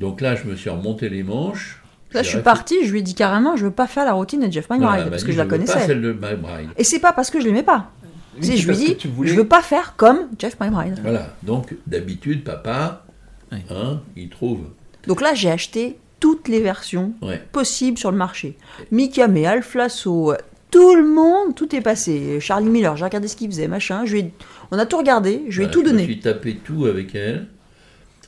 Donc 0.00 0.20
là, 0.20 0.34
je 0.34 0.44
me 0.44 0.56
suis 0.56 0.68
remonté 0.70 1.08
les 1.08 1.22
manches. 1.22 1.80
Là, 2.12 2.22
je 2.22 2.28
suis 2.28 2.40
partie, 2.40 2.84
je 2.84 2.92
lui 2.92 3.00
ai 3.00 3.02
dit 3.02 3.14
carrément, 3.14 3.56
je 3.56 3.64
veux 3.64 3.70
pas 3.72 3.86
faire 3.86 4.04
la 4.04 4.12
routine 4.12 4.40
de 4.46 4.52
Jeff 4.52 4.68
My 4.70 4.78
Voilà, 4.78 5.04
m'a 5.04 5.10
parce 5.10 5.22
dit, 5.22 5.26
que 5.26 5.32
je 5.32 5.38
la 5.38 5.44
veux 5.44 5.50
Pas 5.50 5.56
connaissais. 5.56 5.86
celle 5.86 6.02
de 6.02 6.12
My 6.12 6.36
Bride. 6.36 6.68
Et 6.76 6.84
c'est 6.84 7.00
pas 7.00 7.12
parce 7.12 7.30
que 7.30 7.40
je 7.40 7.46
l'aimais 7.46 7.62
pas. 7.64 7.90
Oui, 8.36 8.44
Si, 8.46 8.56
je 8.58 8.70
lui 8.72 8.96
tu 8.96 9.08
voulais- 9.08 9.30
je 9.30 9.36
veux 9.36 9.46
pas 9.48 9.62
faire 9.62 9.94
comme 9.96 10.28
Jeff 10.38 10.56
My 10.60 10.68
Bride. 10.70 10.98
Voilà, 11.02 11.34
donc 11.42 11.74
d'habitude, 11.86 12.44
papa, 12.44 13.04
Oui. 13.52 13.58
hein, 13.70 14.00
il 14.16 14.28
trouve. 14.28 14.64
Donc 15.06 15.20
là, 15.20 15.34
j'ai 15.34 15.50
acheté 15.50 15.96
toutes 16.24 16.48
les 16.48 16.60
versions 16.62 17.12
Ouais. 17.20 17.42
possibles 17.52 17.98
sur 17.98 18.10
le 18.10 18.16
marché. 18.16 18.56
Mikame, 18.90 19.44
Alflasso, 19.44 20.32
tout 20.70 20.94
le 20.94 21.04
monde, 21.06 21.54
tout 21.54 21.76
est 21.76 21.82
passé. 21.82 22.40
Charlie 22.40 22.70
Miller, 22.70 22.96
j'ai 22.96 23.04
regardé 23.04 23.28
ce 23.28 23.36
qu'il 23.36 23.50
faisait, 23.50 23.68
machin. 23.68 24.06
Je 24.06 24.12
lui 24.14 24.20
ai- 24.20 24.32
On 24.70 24.78
a 24.78 24.86
tout 24.86 24.96
regardé, 24.96 25.42
je 25.50 25.58
lui 25.58 25.64
ai 25.64 25.68
Voilà, 25.68 25.72
tout 25.72 25.80
Je 25.80 25.84
me 25.84 25.90
donné. 25.90 26.04
suis 26.04 26.20
tapé 26.20 26.54
tout 26.64 26.86
avec 26.86 27.14
elle. 27.14 27.48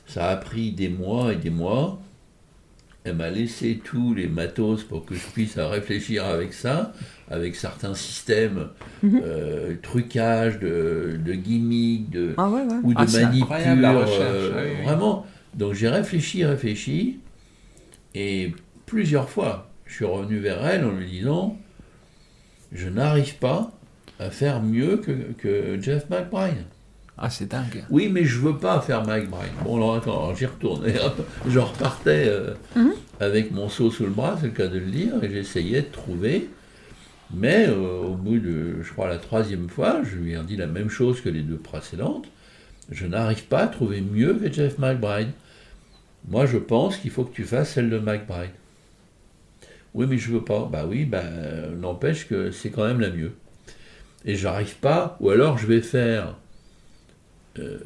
Ça 0.05 0.27
a 0.29 0.35
pris 0.35 0.73
des 0.73 0.89
mois 0.89 1.33
et 1.33 1.37
des 1.37 1.49
mois. 1.49 1.99
Elle 3.03 3.15
m'a 3.15 3.31
laissé 3.31 3.81
tous 3.83 4.13
les 4.13 4.27
matos 4.27 4.83
pour 4.83 5.03
que 5.03 5.15
je 5.15 5.25
puisse 5.33 5.57
réfléchir 5.57 6.23
avec 6.23 6.53
ça, 6.53 6.93
avec 7.31 7.55
certains 7.55 7.95
systèmes, 7.95 8.67
Mhm. 9.01 9.21
euh, 9.23 9.73
trucage, 9.81 10.59
de, 10.59 11.17
de 11.25 11.33
gimmicks, 11.33 12.11
de, 12.11 12.35
Ah 12.37 12.47
ouais, 12.47 12.61
ouais. 12.61 12.75
ou 12.83 12.93
de 12.93 12.99
Ah, 12.99 13.05
euh, 13.05 13.07
Ah 13.49 13.61
oui, 14.53 14.61
oui. 14.77 14.83
Vraiment. 14.85 15.25
Donc 15.55 15.73
j'ai 15.73 15.89
réfléchi, 15.89 16.45
réfléchi, 16.45 17.17
et 18.19 18.55
plusieurs 18.85 19.29
fois, 19.29 19.69
je 19.85 19.93
suis 19.95 20.05
revenu 20.05 20.39
vers 20.39 20.65
elle 20.65 20.83
en 20.85 20.91
lui 20.91 21.05
disant 21.09 21.57
Je 22.71 22.89
n'arrive 22.89 23.35
pas 23.37 23.71
à 24.19 24.29
faire 24.29 24.61
mieux 24.61 24.97
que, 24.97 25.11
que 25.37 25.77
Jeff 25.81 26.09
McBride. 26.09 26.65
Ah, 27.19 27.29
c'est 27.31 27.47
dingue. 27.49 27.83
Oui, 27.89 28.09
mais 28.11 28.25
je 28.25 28.37
veux 28.39 28.57
pas 28.57 28.79
faire 28.81 29.01
Bryan. 29.03 29.25
Bon, 29.63 29.77
alors 29.77 29.95
attends, 29.95 30.11
alors 30.25 30.35
j'y 30.35 30.45
retournais. 30.45 30.93
hop, 31.03 31.25
je 31.47 31.59
repartais 31.59 32.25
euh, 32.27 32.53
Mhm. 32.75 32.91
avec 33.19 33.51
mon 33.51 33.69
seau 33.69 33.89
sous 33.89 34.03
le 34.03 34.11
bras, 34.11 34.37
c'est 34.39 34.47
le 34.47 34.51
cas 34.53 34.67
de 34.67 34.77
le 34.77 34.85
dire, 34.91 35.13
et 35.23 35.29
j'essayais 35.31 35.81
de 35.81 35.87
trouver. 35.91 36.47
Mais 37.33 37.65
euh, 37.67 38.01
au 38.03 38.13
bout 38.15 38.37
de, 38.37 38.81
je 38.83 38.91
crois, 38.93 39.07
la 39.09 39.17
troisième 39.17 39.67
fois, 39.67 40.01
je 40.03 40.15
lui 40.15 40.33
ai 40.33 40.39
dit 40.47 40.55
la 40.57 40.67
même 40.67 40.89
chose 40.89 41.19
que 41.21 41.29
les 41.29 41.41
deux 41.41 41.57
précédentes. 41.57 42.27
Je 42.91 43.05
n'arrive 43.07 43.45
pas 43.45 43.63
à 43.63 43.67
trouver 43.67 43.99
mieux 44.01 44.35
que 44.35 44.51
Jeff 44.53 44.77
McBride. 44.77 45.29
Moi, 46.27 46.45
je 46.45 46.57
pense 46.57 46.97
qu'il 46.97 47.11
faut 47.11 47.23
que 47.23 47.33
tu 47.33 47.43
fasses 47.43 47.73
celle 47.73 47.89
de 47.89 47.99
McBride. 47.99 48.51
Oui, 49.93 50.05
mais 50.09 50.17
je 50.17 50.31
veux 50.31 50.43
pas. 50.43 50.67
Bah 50.71 50.85
oui, 50.87 51.05
bah, 51.05 51.23
n'empêche 51.79 52.27
que 52.27 52.51
c'est 52.51 52.69
quand 52.69 52.85
même 52.85 52.99
la 52.99 53.09
mieux. 53.09 53.31
Et 54.25 54.35
j'arrive 54.35 54.75
pas, 54.77 55.17
ou 55.21 55.29
alors 55.29 55.57
je 55.57 55.65
vais 55.67 55.81
faire 55.81 56.35
euh, 57.59 57.77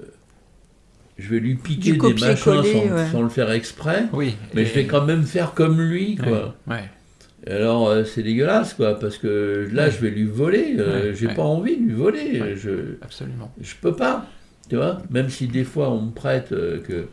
je 1.17 1.29
vais 1.29 1.39
lui 1.39 1.55
piquer 1.55 1.91
des 1.93 2.13
machins 2.13 2.35
sans, 2.35 2.61
ouais. 2.63 3.07
sans 3.11 3.21
le 3.21 3.29
faire 3.29 3.51
exprès, 3.51 4.05
Oui. 4.11 4.35
mais 4.55 4.63
et- 4.63 4.65
je 4.65 4.73
vais 4.73 4.85
quand 4.85 5.05
même 5.05 5.23
faire 5.23 5.53
comme 5.53 5.79
lui, 5.79 6.15
quoi. 6.15 6.55
Ouais, 6.67 6.73
ouais. 6.75 6.89
Et 7.45 7.51
Alors 7.51 7.87
euh, 7.89 8.03
c'est 8.03 8.23
dégueulasse, 8.23 8.73
quoi, 8.73 8.97
parce 8.99 9.17
que 9.17 9.69
là, 9.71 9.85
Ouais. 9.85 9.91
je 9.91 9.99
vais 9.99 10.09
lui 10.09 10.25
voler. 10.25 10.75
euh, 10.79 11.09
Ouais, 11.11 11.15
J'ai 11.15 11.27
ouais. 11.27 11.33
pas 11.35 11.43
envie 11.43 11.77
de 11.77 11.83
lui 11.83 11.93
voler. 11.93 12.41
Ouais. 12.41 12.55
Je, 12.55 12.95
Absolument. 13.01 13.51
je 13.61 13.73
peux 13.79 13.95
pas, 13.95 14.25
tu 14.69 14.77
vois. 14.77 14.97
Même 15.11 15.29
si 15.29 15.47
des 15.47 15.63
fois 15.63 15.91
on 15.91 16.01
me 16.01 16.11
prête 16.11 16.51
euh, 16.53 16.79
que, 16.81 17.05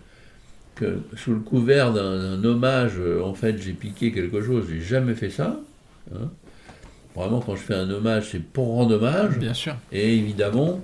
que 0.78 0.99
sous 1.16 1.32
le 1.32 1.40
couvert 1.40 1.92
d'un 1.92 2.42
hommage, 2.44 2.92
euh, 2.99 3.23
en 3.23 3.35
fait, 3.35 3.56
j'ai 3.61 3.73
piqué 3.73 4.12
quelque 4.12 4.40
chose. 4.42 4.66
J'ai 4.70 4.80
jamais 4.80 5.14
fait 5.14 5.30
ça. 5.30 5.58
hein. 6.14 6.28
Vraiment, 7.14 7.40
quand 7.40 7.56
je 7.56 7.62
fais 7.62 7.75
un 7.75 7.90
hommage, 7.90 8.28
c'est 8.30 8.42
pour 8.42 8.68
rendre 8.68 8.94
hommage. 8.97 9.38
Bien 9.38 9.54
sûr. 9.54 9.75
Et 9.92 10.14
évidemment, 10.16 10.80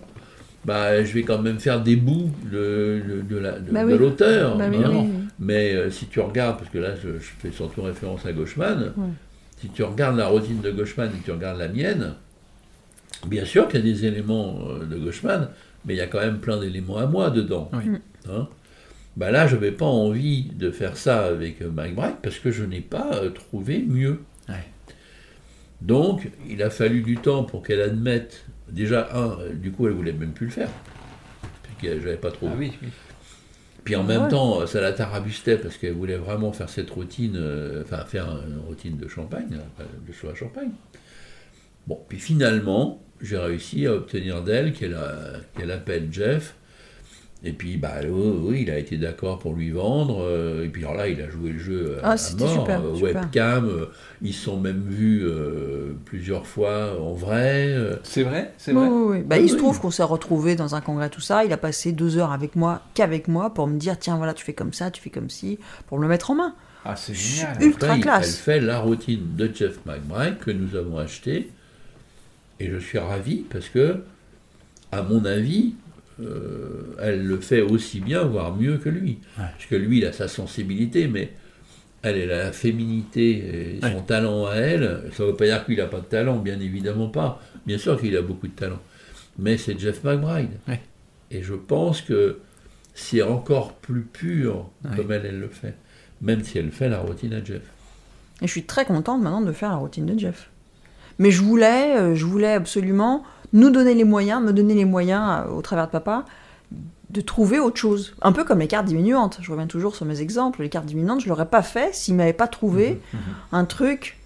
bah, 0.65 1.05
je 1.05 1.13
vais 1.15 1.23
quand 1.23 1.39
même 1.41 1.61
faire 1.61 1.81
des 1.83 1.95
bouts 1.97 2.31
de, 2.51 3.01
de, 3.09 3.21
de 3.23 3.37
la- 3.37 3.59
de- 3.61 3.71
Bah 3.71 3.85
de 3.85 3.93
oui. 3.93 3.99
l'auteur. 3.99 4.57
Bah 4.59 4.67
oui, 4.71 4.79
oui, 4.79 4.85
oui. 4.93 5.09
Mais 5.39 5.75
euh, 5.75 5.91
si 5.91 6.07
tu 6.07 6.21
regardes, 6.21 6.59
parce 6.59 6.71
que 6.71 6.79
là 6.79 6.95
je, 6.97 7.19
je 7.19 7.31
fais 7.39 7.51
surtout 7.53 7.83
référence 7.83 8.25
à 8.27 8.33
Gauchman, 8.33 8.93
Ouais. 8.97 9.05
si 9.61 9.69
tu 9.69 9.83
regardes 9.83 10.17
la 10.17 10.27
routine 10.29 10.61
de 10.61 10.71
Gauchman 10.71 11.07
et 11.07 11.23
tu 11.25 11.31
regardes 11.33 11.59
la 11.59 11.69
mienne, 11.69 12.15
bien 13.27 13.45
sûr 13.45 13.69
qu'il 13.69 13.85
y 13.87 13.91
a 13.91 13.95
des 13.95 14.05
éléments 14.07 14.59
euh, 14.71 14.85
de 14.87 14.97
Gauchman, 14.97 15.49
mais 15.85 15.95
il 15.95 15.99
y 15.99 16.01
a 16.01 16.07
quand 16.07 16.21
même 16.21 16.39
plein 16.39 16.59
d'éléments 16.59 16.97
à 16.99 17.07
moi 17.07 17.31
dedans. 17.31 17.71
Oui. 17.75 17.91
Mm. 17.91 17.99
Hein 18.31 18.49
bah 19.17 19.31
là, 19.31 19.47
je 19.47 19.55
n'avais 19.55 19.73
pas 19.73 19.87
envie 19.87 20.45
de 20.55 20.71
faire 20.71 20.97
ça 20.97 21.25
avec 21.27 21.61
Mike 21.61 21.95
Bright 21.95 22.17
parce 22.23 22.39
que 22.39 22.51
je 22.51 22.65
n'ai 22.65 22.81
pas 22.81 23.11
euh, 23.15 23.31
trouvé 23.31 23.83
mieux. 23.87 24.21
Ouais. 24.49 24.65
Donc, 25.81 26.31
il 26.49 26.63
a 26.63 26.71
fallu 26.71 27.03
du 27.03 27.17
temps 27.17 27.45
pour 27.45 27.63
qu'elle 27.63 27.81
admette. 27.81 28.45
Déjà, 28.69 29.09
un, 29.15 29.39
euh, 29.41 29.53
du 29.53 29.71
coup, 29.71 29.87
elle 29.87 29.93
voulait 29.95 30.13
même 30.13 30.33
plus 30.33 30.47
le 30.47 30.53
faire. 30.53 30.71
Que 31.83 32.01
j'avais 32.01 32.17
pas 32.17 32.31
trop 32.31 32.49
Ah 32.51 32.57
oui, 32.59 32.73
oui. 32.83 32.89
puis 33.85 33.95
en 33.95 34.01
Ah 34.05 34.05
même 34.05 34.23
ouais. 34.23 34.29
temps, 34.29 34.67
ça 34.67 34.81
la 34.81 34.93
tarabustait 34.93 35.59
parce 35.59 35.77
qu'elle 35.77 35.93
voulait 35.93 36.17
vraiment 36.17 36.53
faire 36.53 36.71
cette 36.71 36.89
routine, 36.89 37.37
euh, 37.37 37.83
enfin 37.85 38.05
faire 38.07 38.27
une 38.49 38.59
routine 38.67 38.97
de 38.97 39.07
champagne, 39.07 39.59
de 40.07 40.13
choix 40.13 40.31
à 40.31 40.35
champagne. 40.35 40.71
Bon, 41.87 42.01
puis 42.09 42.19
finalement, 42.19 43.03
j'ai 43.21 43.37
réussi 43.37 43.87
à 43.87 43.93
obtenir 43.93 44.43
d'elle 44.43 44.73
qu'elle 44.73 44.97
qu'elle 45.57 45.71
appelle 45.71 46.09
Jeff. 46.11 46.55
Et 47.47 47.53
puis, 47.53 47.77
bah, 47.77 47.97
oui, 48.03 48.09
oui, 48.43 48.63
il 48.63 48.71
a 48.71 48.79
été 48.79 48.97
d'accord 48.97 49.39
pour 49.39 49.53
lui 49.55 49.71
vendre. 49.71 50.23
euh, 50.23 50.65
et 50.65 50.69
puis 50.69 50.83
alors 50.85 50.97
là, 50.97 51.09
il 51.09 51.21
a 51.21 51.29
joué 51.29 51.53
le 51.53 51.59
jeu 51.59 51.99
à, 52.03 52.07
Ah, 52.07 52.13
à 52.13 52.17
c'était 52.17 52.45
mort. 52.45 52.49
super, 52.49 52.81
euh, 52.81 52.95
super. 52.95 53.23
webcam, 53.23 53.67
euh, 53.69 53.87
ils 54.23 54.33
se 54.33 54.45
sont 54.45 54.59
même 54.59 54.83
vus 54.89 55.23
euh, 55.25 55.93
plusieurs 56.07 56.47
fois 56.47 56.99
en 57.01 57.13
vrai. 57.13 57.67
euh, 57.69 57.97
C'est 58.03 58.23
vrai 58.23 58.53
C'est 58.57 58.73
Oui, 58.73 58.79
vrai 58.79 58.89
oui, 58.89 59.19
oui. 59.19 59.23
Bah, 59.23 59.37
Oui, 59.37 59.43
il 59.45 59.49
se 59.51 59.55
oui. 59.55 59.59
trouve 59.59 59.79
qu'on 59.81 59.91
s'est 59.91 60.03
retrouvés 60.03 60.57
dans 60.57 60.75
un 60.75 60.81
congrès, 60.81 61.11
tout 61.11 61.21
ça. 61.21 61.45
Il 61.45 61.53
a 61.53 61.57
passé 61.59 61.93
deux 61.93 62.17
heures 62.17 62.33
avec 62.33 62.57
moi, 62.57 62.81
qu'avec 62.95 63.29
moi, 63.29 63.53
pour 63.53 63.67
me 63.67 63.77
dire 63.79 63.99
tiens, 63.99 64.17
voilà, 64.17 64.33
tu 64.35 64.45
fais 64.45 64.55
comme 64.55 64.73
ça, 64.73 64.91
tu 64.91 65.03
fais 65.03 65.11
comme 65.11 65.29
ci, 65.31 65.59
pour 65.87 65.99
me 65.99 66.03
le 66.03 66.09
mettre 66.09 66.31
en 66.31 66.35
main. 66.37 66.55
Ah, 66.85 66.97
c'est 66.97 67.15
génial. 67.15 67.63
Ultra 67.63 67.95
Après, 67.95 67.99
il- 67.99 68.03
classe. 68.03 68.27
Elle 68.27 68.35
fait 68.37 68.61
la 68.61 68.79
routine 68.81 69.37
de 69.37 69.51
Jeff 69.55 69.85
McBride 69.87 70.39
que 70.39 70.51
nous 70.51 70.77
avons 70.77 70.99
acheté. 70.99 71.51
Et 72.61 72.71
je 72.71 72.79
suis 72.79 72.99
ravi 72.99 73.45
parce 73.51 73.69
que, 73.69 74.05
à 74.93 75.03
mon 75.03 75.25
avis, 75.25 75.75
euh, 76.21 76.95
elle 77.01 77.25
le 77.27 77.39
fait 77.39 77.61
aussi 77.63 78.01
bien, 78.01 78.23
voire 78.23 78.55
mieux 78.57 78.79
que 78.79 78.89
lui. 78.89 79.19
Ouais. 79.39 79.45
Parce 79.53 79.67
que 79.67 79.75
lui, 79.77 79.99
il 79.99 80.07
a 80.07 80.13
sa 80.13 80.29
sensibilité, 80.29 81.09
mais 81.09 81.33
elle, 82.03 82.17
elle 82.19 82.31
a 82.33 82.39
la 82.45 82.53
féminité 82.53 83.77
et 83.77 83.81
son 83.81 83.87
Ouais. 83.89 84.03
talent 84.07 84.47
à 84.47 84.55
elle. 84.57 85.03
Ça 85.13 85.23
ne 85.25 85.29
veut 85.31 85.37
pas 85.37 85.47
dire 85.47 85.65
qu'il 85.65 85.77
n'a 85.79 85.87
pas 85.87 86.01
de 86.01 86.05
talent, 86.07 86.37
bien 86.39 86.61
évidemment 86.61 87.09
pas. 87.09 87.41
Bien 87.67 87.79
sûr 87.79 88.01
qu'il 88.01 88.17
a 88.17 88.23
beaucoup 88.23 88.47
de 88.47 88.53
talent. 88.53 88.81
Mais 89.39 89.57
c'est 89.57 89.79
Jeff 89.79 90.05
McBride. 90.05 90.51
Ouais. 90.69 90.81
Et 91.31 91.43
je 91.43 91.55
pense 91.55 92.01
que 92.03 92.39
c'est 92.95 93.23
encore 93.23 93.73
plus 93.75 94.03
pur 94.03 94.71
Ouais. 94.85 94.97
comme 94.97 95.11
elle, 95.13 95.27
elle 95.27 95.41
le 95.41 95.49
fait. 95.49 95.75
Même 96.23 96.45
si 96.45 96.59
elle 96.59 96.71
fait 96.71 96.89
la 96.89 97.01
routine 97.01 97.33
à 97.35 97.43
Jeff. 97.43 97.63
Et 98.43 98.47
je 98.47 98.51
suis 98.53 98.65
très 98.65 98.85
contente 98.85 99.21
maintenant 99.23 99.41
de 99.41 99.53
faire 99.53 99.71
la 99.71 99.77
routine 99.77 100.07
de 100.07 100.19
Jeff. 100.19 100.51
Mais 101.19 101.31
je 101.31 101.41
voulais, 101.43 101.97
euh, 101.97 102.15
je 102.15 102.25
voulais 102.25 102.53
absolument 102.53 103.25
nous 103.55 103.71
donner 103.71 103.95
les 103.95 104.05
moyens, 104.05 104.43
me 104.43 104.53
donner 104.53 104.75
les 104.75 104.85
moyens 104.85 105.47
euh, 105.47 105.53
au 105.53 105.63
travers 105.63 105.87
de 105.87 105.93
papa, 105.93 106.27
de 107.11 107.21
trouver 107.21 107.61
autre 107.61 107.79
chose. 107.79 108.15
Un 108.21 108.33
peu 108.33 108.45
comme 108.45 108.59
les 108.59 108.67
cartes 108.67 108.87
diminuantes. 108.87 109.39
Je 109.41 109.51
reviens 109.51 109.67
toujours 109.67 109.97
sur 109.97 110.05
mes 110.05 110.21
exemples. 110.21 110.63
Les 110.63 110.69
cartes 110.69 110.87
diminuantes, 110.87 111.23
je 111.23 111.29
l'aurais 111.29 111.49
pas 111.49 111.63
fait 111.63 111.95
s'il 111.95 112.17
m'avait 112.17 112.33
pas 112.33 112.49
trouvé 112.49 113.01
un 113.53 113.65
truc 113.65 114.19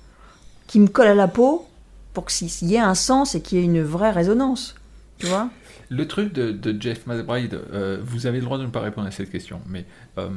qui 0.67 0.81
me 0.81 0.89
colle 0.89 1.09
à 1.09 1.15
la 1.15 1.29
peau 1.29 1.69
pour 2.15 2.25
que 2.25 2.33
s'il 2.33 2.69
y 2.69 2.75
ait 2.75 2.81
un 2.81 2.95
sens 2.95 3.35
et 3.35 3.43
qu'il 3.43 3.59
y 3.59 3.61
ait 3.61 3.65
une 3.65 3.83
vraie 3.83 4.11
résonance. 4.11 4.75
Tu 5.19 5.27
vois? 5.27 5.51
Le 5.91 6.07
truc 6.09 6.33
de, 6.33 6.51
de 6.51 6.81
Jeff 6.81 7.07
McBride, 7.07 7.61
euh, 7.73 7.99
vous 8.03 8.27
avez 8.27 8.39
le 8.39 8.45
droit 8.45 8.59
de 8.59 8.65
ne 8.65 8.71
pas 8.71 8.81
répondre 8.81 9.07
à 9.07 9.11
cette 9.11 9.31
question, 9.31 9.61
mais 9.69 9.85
euh, 10.19 10.29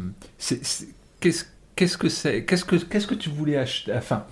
qu'est-ce 1.19 1.97
que 1.97 2.09
c'est 2.09 2.45
Qu'est-ce 2.45 2.65
que 2.65 2.75
qu'est-ce 2.75 3.07
que 3.07 3.15
tu 3.15 3.29
voulais 3.29 3.57
acheter 3.57 3.93
Enfin, 3.95 4.25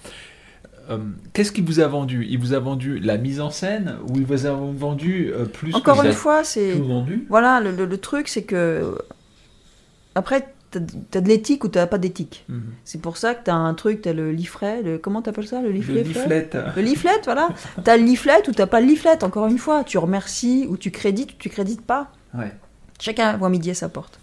euh, 0.90 0.98
qu'est-ce 1.34 1.52
qu'il 1.52 1.66
vous 1.66 1.80
a 1.80 1.88
vendu? 1.88 2.26
Il 2.30 2.40
vous 2.40 2.54
a 2.54 2.60
vendu 2.60 3.00
la 3.00 3.18
mise 3.18 3.42
en 3.42 3.50
scène 3.50 3.96
ou 4.08 4.18
il 4.18 4.26
vous 4.26 4.46
a 4.46 4.52
vendu 4.52 5.32
euh, 5.34 5.46
plus 5.46 5.74
Encore 5.76 6.04
une 6.04 6.14
fois, 6.14 6.44
c'est 6.44 6.74
voilà 7.30 7.60
le, 7.62 7.72
le- 7.72 7.86
le 7.86 7.98
truc, 7.98 8.28
c'est 8.28 8.44
que 8.44 8.96
après 10.16 10.48
t'as 10.72 10.80
as 11.16 11.22
de 11.22 11.28
l'éthique 11.28 11.64
ou 11.64 11.68
t'as 11.68 11.88
pas 11.88 11.98
d'éthique. 11.98 12.46
Mhm. 12.48 12.62
C'est 12.86 13.02
pour 13.02 13.18
ça 13.18 13.34
que 13.34 13.44
t'as 13.44 13.56
un 13.56 13.74
truc, 13.74 14.02
t'as 14.02 14.14
le 14.14 14.32
leaflet, 14.32 14.84
le, 14.84 14.98
comment 15.00 15.22
t'appelles 15.22 15.48
ça, 15.48 15.62
le 15.62 15.70
Le 15.70 15.74
leaflet 15.74 16.04
leaflet. 16.04 16.50
Le 16.76 16.82
leaflet, 16.82 17.12
voilà. 17.24 17.50
T'as 17.84 17.98
le 17.98 18.04
leaflet 18.04 18.48
ou 18.48 18.52
t'as 18.52 18.68
pas 18.68 18.80
le 18.80 18.86
leaflet, 18.88 19.24
encore 19.24 19.48
une 19.48 19.58
fois. 19.58 19.84
Tu 19.84 19.98
remercies 19.98 20.68
ou 20.70 20.78
tu 20.78 20.92
crédites 20.92 21.32
ou 21.34 21.36
tu 21.40 21.50
crédites 21.50 21.82
pas. 21.82 22.12
Ouais. 22.38 22.52
Chacun 23.00 23.36
voit 23.38 23.50
midi 23.50 23.72
à 23.72 23.74
sa 23.74 23.90
porte. 23.90 24.20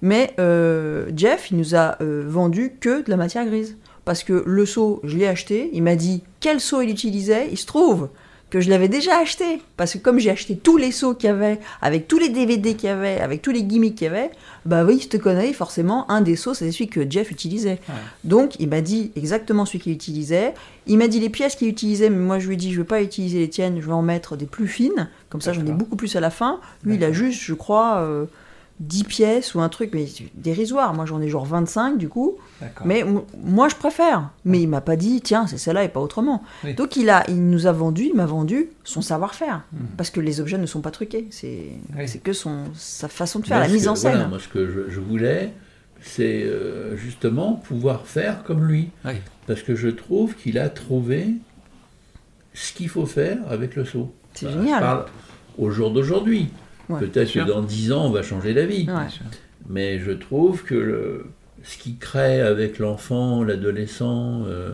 Mais 0.00 0.34
euh, 0.38 1.10
Jeff, 1.16 1.50
il 1.50 1.56
nous 1.56 1.74
a 1.74 2.00
euh, 2.00 2.22
vendu 2.28 2.74
que 2.78 3.02
de 3.04 3.10
la 3.10 3.16
matière 3.16 3.44
grise. 3.44 3.76
Parce 4.08 4.24
que 4.24 4.42
le 4.46 4.64
seau, 4.64 5.02
je 5.04 5.18
l'ai 5.18 5.26
acheté. 5.26 5.68
Il 5.74 5.82
m'a 5.82 5.94
dit 5.94 6.22
quel 6.40 6.60
seau 6.60 6.80
il 6.80 6.88
utilisait? 6.88 7.48
Il 7.50 7.58
se 7.58 7.66
trouve 7.66 8.08
que 8.48 8.58
je 8.58 8.70
l'avais 8.70 8.88
déjà 8.88 9.18
acheté. 9.18 9.60
Parce 9.76 9.92
que 9.92 9.98
comme 9.98 10.18
j'ai 10.18 10.30
acheté 10.30 10.56
tous 10.56 10.78
les 10.78 10.92
seaux 10.92 11.12
qu'il 11.12 11.28
y 11.28 11.30
avait, 11.30 11.60
avec 11.82 12.08
tous 12.08 12.18
les 12.18 12.30
DVD 12.30 12.72
qu'il 12.72 12.88
y 12.88 12.90
avait, 12.90 13.20
avec 13.20 13.42
tous 13.42 13.50
les 13.50 13.62
gimmicks 13.62 13.96
qu'il 13.96 14.06
y 14.06 14.08
avait, 14.08 14.30
bah 14.64 14.82
oui, 14.86 14.98
je 15.02 15.08
te 15.08 15.18
connais, 15.18 15.52
forcément, 15.52 16.10
un 16.10 16.22
des 16.22 16.36
seaux, 16.36 16.54
c'est 16.54 16.72
celui 16.72 16.88
que 16.88 17.02
Jeff 17.10 17.30
utilisait. 17.30 17.80
Ouais. 17.86 17.94
Donc, 18.24 18.54
il 18.58 18.70
m'a 18.70 18.80
dit 18.80 19.12
exactement 19.14 19.66
celui 19.66 19.80
qu'il 19.80 19.92
utilisait. 19.92 20.54
Il 20.86 20.96
m'a 20.96 21.08
dit 21.08 21.20
les 21.20 21.28
pièces 21.28 21.54
qu'il 21.54 21.68
utilisait, 21.68 22.08
mais 22.08 22.16
moi, 22.16 22.38
je 22.38 22.46
lui 22.46 22.54
ai 22.54 22.56
dit, 22.56 22.72
je 22.72 22.78
ne 22.78 22.84
vais 22.84 22.88
pas 22.88 23.02
utiliser 23.02 23.40
les 23.40 23.50
tiennes, 23.50 23.78
je 23.78 23.86
vais 23.86 23.92
en 23.92 24.00
mettre 24.00 24.36
des 24.36 24.46
plus 24.46 24.68
fines. 24.68 25.10
Comme 25.28 25.42
ça, 25.42 25.52
j'en 25.52 25.66
ai 25.66 25.72
beaucoup 25.72 25.96
plus 25.96 26.16
à 26.16 26.20
la 26.20 26.30
fin. 26.30 26.60
Lui, 26.82 26.94
il 26.94 27.04
a 27.04 27.12
juste, 27.12 27.42
je 27.42 27.52
crois, 27.52 27.98
euh, 27.98 28.24
10 28.80 29.04
pièces 29.04 29.54
ou 29.54 29.60
un 29.60 29.68
truc, 29.68 29.90
mais 29.92 30.06
dérisoire. 30.34 30.94
Moi, 30.94 31.04
j'en 31.04 31.20
ai 31.20 31.28
genre 31.28 31.44
25, 31.44 31.98
du 31.98 32.08
coup. 32.08 32.36
Mais 32.84 33.04
moi, 33.42 33.68
je 33.68 33.74
préfère. 33.74 34.30
Mais 34.44 34.60
il 34.62 34.68
m'a 34.68 34.80
pas 34.80 34.96
dit, 34.96 35.20
tiens, 35.20 35.46
c'est 35.46 35.58
celle-là 35.58 35.84
et 35.84 35.88
pas 35.88 36.00
autrement. 36.00 36.42
Oui. 36.64 36.74
Donc, 36.74 36.96
il, 36.96 37.10
a, 37.10 37.28
il 37.28 37.48
nous 37.48 37.66
a 37.66 37.72
vendu, 37.72 38.04
il 38.04 38.14
m'a 38.14 38.26
vendu 38.26 38.68
son 38.84 39.00
savoir-faire. 39.02 39.62
Mhm. 39.72 39.80
Parce 39.96 40.10
que 40.10 40.20
les 40.20 40.40
objets 40.40 40.58
ne 40.58 40.66
sont 40.66 40.80
pas 40.80 40.90
truqués. 40.92 41.26
C'est 41.30 41.64
Oui. 41.96 42.20
que 42.22 42.32
son, 42.32 42.64
sa 42.74 43.08
façon 43.08 43.40
de 43.40 43.46
faire, 43.46 43.58
Moi, 43.58 43.66
la 43.66 43.72
mise 43.72 43.84
que- 43.84 43.88
en 43.90 43.94
scène. 43.96 44.12
voilà, 44.12 44.28
moi, 44.28 44.38
ce 44.38 44.48
que 44.48 44.66
je, 44.70 44.90
je 44.90 45.00
voulais, 45.00 45.52
c'est 46.00 46.44
euh, 46.44 46.96
justement 46.96 47.54
pouvoir 47.54 48.06
faire 48.06 48.44
comme 48.44 48.64
lui. 48.64 48.90
Oui. 49.04 49.14
Parce 49.48 49.62
que 49.62 49.74
je 49.74 49.88
trouve 49.88 50.36
qu'il 50.36 50.58
a 50.58 50.68
trouvé 50.68 51.34
ce 52.54 52.72
qu'il 52.72 52.88
faut 52.88 53.06
faire 53.06 53.38
avec 53.50 53.74
le 53.76 53.84
seau. 53.84 54.12
C'est 54.34 54.46
Bah, 54.46 54.52
génial. 54.52 54.74
Je 54.76 54.80
parle 54.80 55.04
au 55.58 55.70
jour 55.70 55.90
d'aujourd'hui. 55.90 56.48
Ouais, 56.88 57.00
Peut-être 57.00 57.32
que 57.32 57.40
dans 57.40 57.62
10 57.62 57.92
ans, 57.92 58.06
on 58.06 58.10
va 58.10 58.22
changer 58.22 58.54
d'avis. 58.54 58.86
Ouais. 58.88 59.06
Mais 59.68 59.98
je 59.98 60.10
trouve 60.12 60.64
que 60.64 60.74
le- 60.74 61.26
ce 61.62 61.76
qui 61.76 61.96
crée 61.96 62.40
avec 62.40 62.78
l'enfant, 62.78 63.42
l'adolescent, 63.44 64.44
euh, 64.46 64.72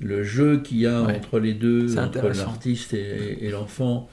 le 0.00 0.22
jeu 0.24 0.58
qu'il 0.60 0.78
y 0.78 0.86
a 0.86 1.02
Ouais. 1.02 1.16
entre 1.16 1.38
les 1.38 1.54
deux, 1.54 1.96
entre 1.98 2.28
l'artiste 2.36 2.92
et, 2.92 3.38
et 3.46 3.50
l'enfant, 3.50 4.08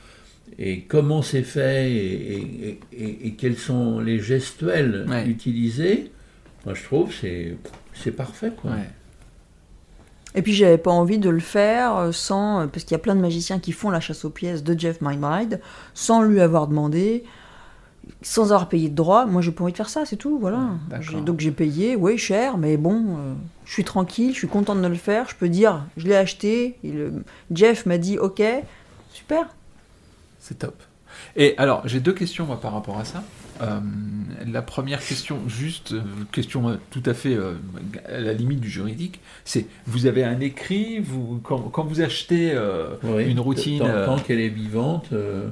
et 0.57 0.81
comment 0.81 1.21
c'est 1.21 1.43
fait, 1.43 1.91
et, 1.91 2.37
et- 2.69 2.79
et- 2.93 3.27
et 3.27 3.31
quels 3.33 3.57
sont 3.57 3.99
les 3.99 4.19
gestuels 4.19 5.05
Ouais. 5.09 5.27
utilisés, 5.27 6.11
moi 6.65 6.73
je 6.75 6.83
trouve 6.83 7.13
c'est 7.13 7.55
c'est 7.93 8.11
parfait. 8.11 8.51
Quoi. 8.55 8.71
Et 10.35 10.41
puis 10.41 10.53
j'avais 10.53 10.77
pas 10.77 10.91
envie 10.91 11.17
de 11.17 11.29
le 11.29 11.39
faire 11.39 11.95
euh, 11.97 12.11
sans, 12.11 12.61
euh, 12.61 12.67
parce 12.67 12.83
qu'il 12.83 12.91
y 12.91 12.95
a 12.95 12.99
plein 12.99 13.15
de 13.15 13.21
magiciens 13.21 13.59
qui 13.59 13.71
font 13.71 13.89
la 13.89 13.99
chasse 13.99 14.25
aux 14.25 14.29
pièces 14.29 14.63
de 14.63 14.77
Jeff 14.79 15.01
McBride, 15.01 15.59
sans 15.95 16.21
lui 16.21 16.39
avoir 16.39 16.67
demandé, 16.67 17.23
sans 18.21 18.43
avoir 18.51 18.69
payé 18.69 18.89
de 18.89 18.95
droit. 18.95 19.25
Moi 19.25 19.41
j'ai 19.41 19.51
pas 19.51 19.63
envie 19.63 19.71
de 19.73 19.77
faire 19.77 19.89
ça, 19.89 20.05
c'est 20.05 20.17
tout, 20.17 20.37
voilà. 20.39 20.57
Ouais, 20.91 21.21
Donc 21.21 21.39
j'ai 21.39 21.51
payé, 21.51 21.95
oui 21.95 22.17
cher, 22.17 22.57
mais 22.59 22.77
bon, 22.77 23.15
euh, 23.17 23.33
je 23.65 23.73
suis 23.73 23.83
tranquille, 23.83 24.31
je 24.33 24.37
suis 24.37 24.47
contente 24.47 24.81
de 24.81 24.87
le 24.87 24.95
faire. 24.95 25.27
Je 25.29 25.35
peux 25.35 25.49
dire, 25.49 25.83
je 25.97 26.07
l'ai 26.07 26.15
acheté. 26.15 26.77
et 26.83 26.91
le- 26.91 27.23
Jeff 27.51 27.85
m'a 27.87 27.97
dit, 27.97 28.19
ok, 28.19 28.41
super. 29.11 29.47
C'est 30.39 30.59
top. 30.59 30.75
Et 31.35 31.55
alors, 31.57 31.81
j'ai 31.85 31.99
deux 31.99 32.13
questions 32.13 32.45
moi, 32.45 32.59
par 32.61 32.73
rapport 32.73 32.97
à 32.99 33.03
ça. 33.05 33.23
Euh, 33.61 33.79
la 34.51 34.61
première 34.61 34.99
question, 35.05 35.39
juste 35.47 35.91
euh, 35.93 36.01
question 36.31 36.69
euh, 36.69 36.75
tout 36.91 37.03
à 37.05 37.13
fait 37.13 37.35
euh, 37.35 37.53
à 38.07 38.19
la 38.19 38.33
limite 38.33 38.59
du 38.61 38.69
juridique, 38.69 39.19
c'est 39.45 39.65
vous 39.85 40.05
avez 40.05 40.23
un 40.23 40.39
écrit, 40.39 40.99
vous 40.99 41.39
quand, 41.43 41.59
quand 41.59 41.83
vous 41.83 42.01
achetez 42.01 42.51
euh, 42.53 42.95
Oui. 43.03 43.29
une 43.29 43.39
routine, 43.39 43.79
Tant, 43.79 44.05
tant 44.05 44.17
qu'elle 44.19 44.39
est 44.39 44.49
vivante, 44.49 45.07
euh, 45.13 45.49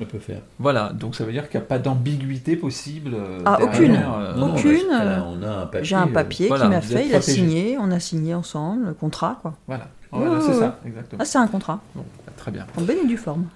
On 0.00 0.04
peut 0.04 0.18
faire. 0.18 0.40
Voilà, 0.58 0.92
donc 0.92 1.14
ça 1.14 1.24
veut 1.24 1.30
dire 1.32 1.48
qu'il 1.48 1.60
n'y 1.60 1.64
a 1.64 1.68
pas 1.68 1.78
d'ambiguïté 1.78 2.56
possible. 2.56 3.12
euh, 3.14 3.38
Ah, 3.44 3.56
derrière, 3.60 3.74
aucune. 3.80 3.94
euh, 3.94 4.36
Non, 4.36 4.46
non, 4.48 4.54
Aucune, 4.56 5.68
papier. 5.70 5.84
J'ai 5.84 5.94
un 5.94 6.08
euh, 6.08 6.12
papier 6.12 6.48
voilà, 6.48 6.64
qui 6.64 6.70
m'a 6.70 6.80
fait, 6.80 7.06
il 7.06 7.14
a 7.14 7.20
signé, 7.20 7.78
on 7.78 7.90
a 7.92 8.00
signé 8.00 8.34
ensemble, 8.34 8.86
le 8.86 8.94
contrat, 8.94 9.38
quoi. 9.40 9.54
Voilà, 9.68 9.88
Ouais, 10.12 10.24
Voilà, 10.26 10.40
c'est 10.40 10.48
ouais, 10.52 10.58
ça, 10.58 10.80
exactement. 10.86 11.18
Ah, 11.22 11.24
c'est 11.24 11.38
un 11.38 11.46
contrat, 11.46 11.80
Bon, 11.94 12.04
bah, 12.26 12.32
très 12.36 12.50
bien. 12.50 12.66
en 12.76 12.82
bonne 12.82 12.96
et 13.04 13.06
due 13.06 13.16
forme. 13.16 13.46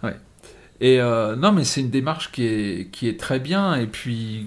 Et 0.81 1.01
euh, 1.01 1.37
non, 1.37 1.53
mais 1.53 1.65
c'est 1.65 1.81
une 1.83 1.91
démarche 1.91 2.33
qui 2.33 2.45
est, 2.45 2.91
qui 2.91 3.09
est 3.09 3.19
très 3.21 3.39
bien 3.39 3.75
et 3.75 3.87
puis 3.87 4.47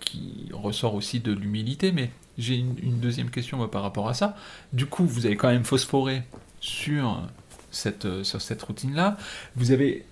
qui 0.00 0.48
ressort 0.52 0.94
aussi 0.94 1.20
de 1.20 1.32
l'humilité. 1.32 1.90
Mais 1.90 2.10
j'ai 2.36 2.56
une, 2.56 3.00
deuxième 3.00 3.30
question 3.30 3.56
moi, 3.56 3.70
par 3.70 3.82
rapport 3.82 4.08
à 4.08 4.14
ça. 4.14 4.36
Du 4.72 4.86
coup, 4.86 5.06
vous 5.06 5.26
avez 5.26 5.36
quand 5.36 5.48
même 5.48 5.64
phosphoré 5.64 6.22
sur 6.60 7.22
cette, 7.70 8.04
euh, 8.04 8.24
sur 8.24 8.42
cette 8.42 8.62
routine-là. 8.62 9.16
Vous 9.56 9.72
avez 9.72 10.04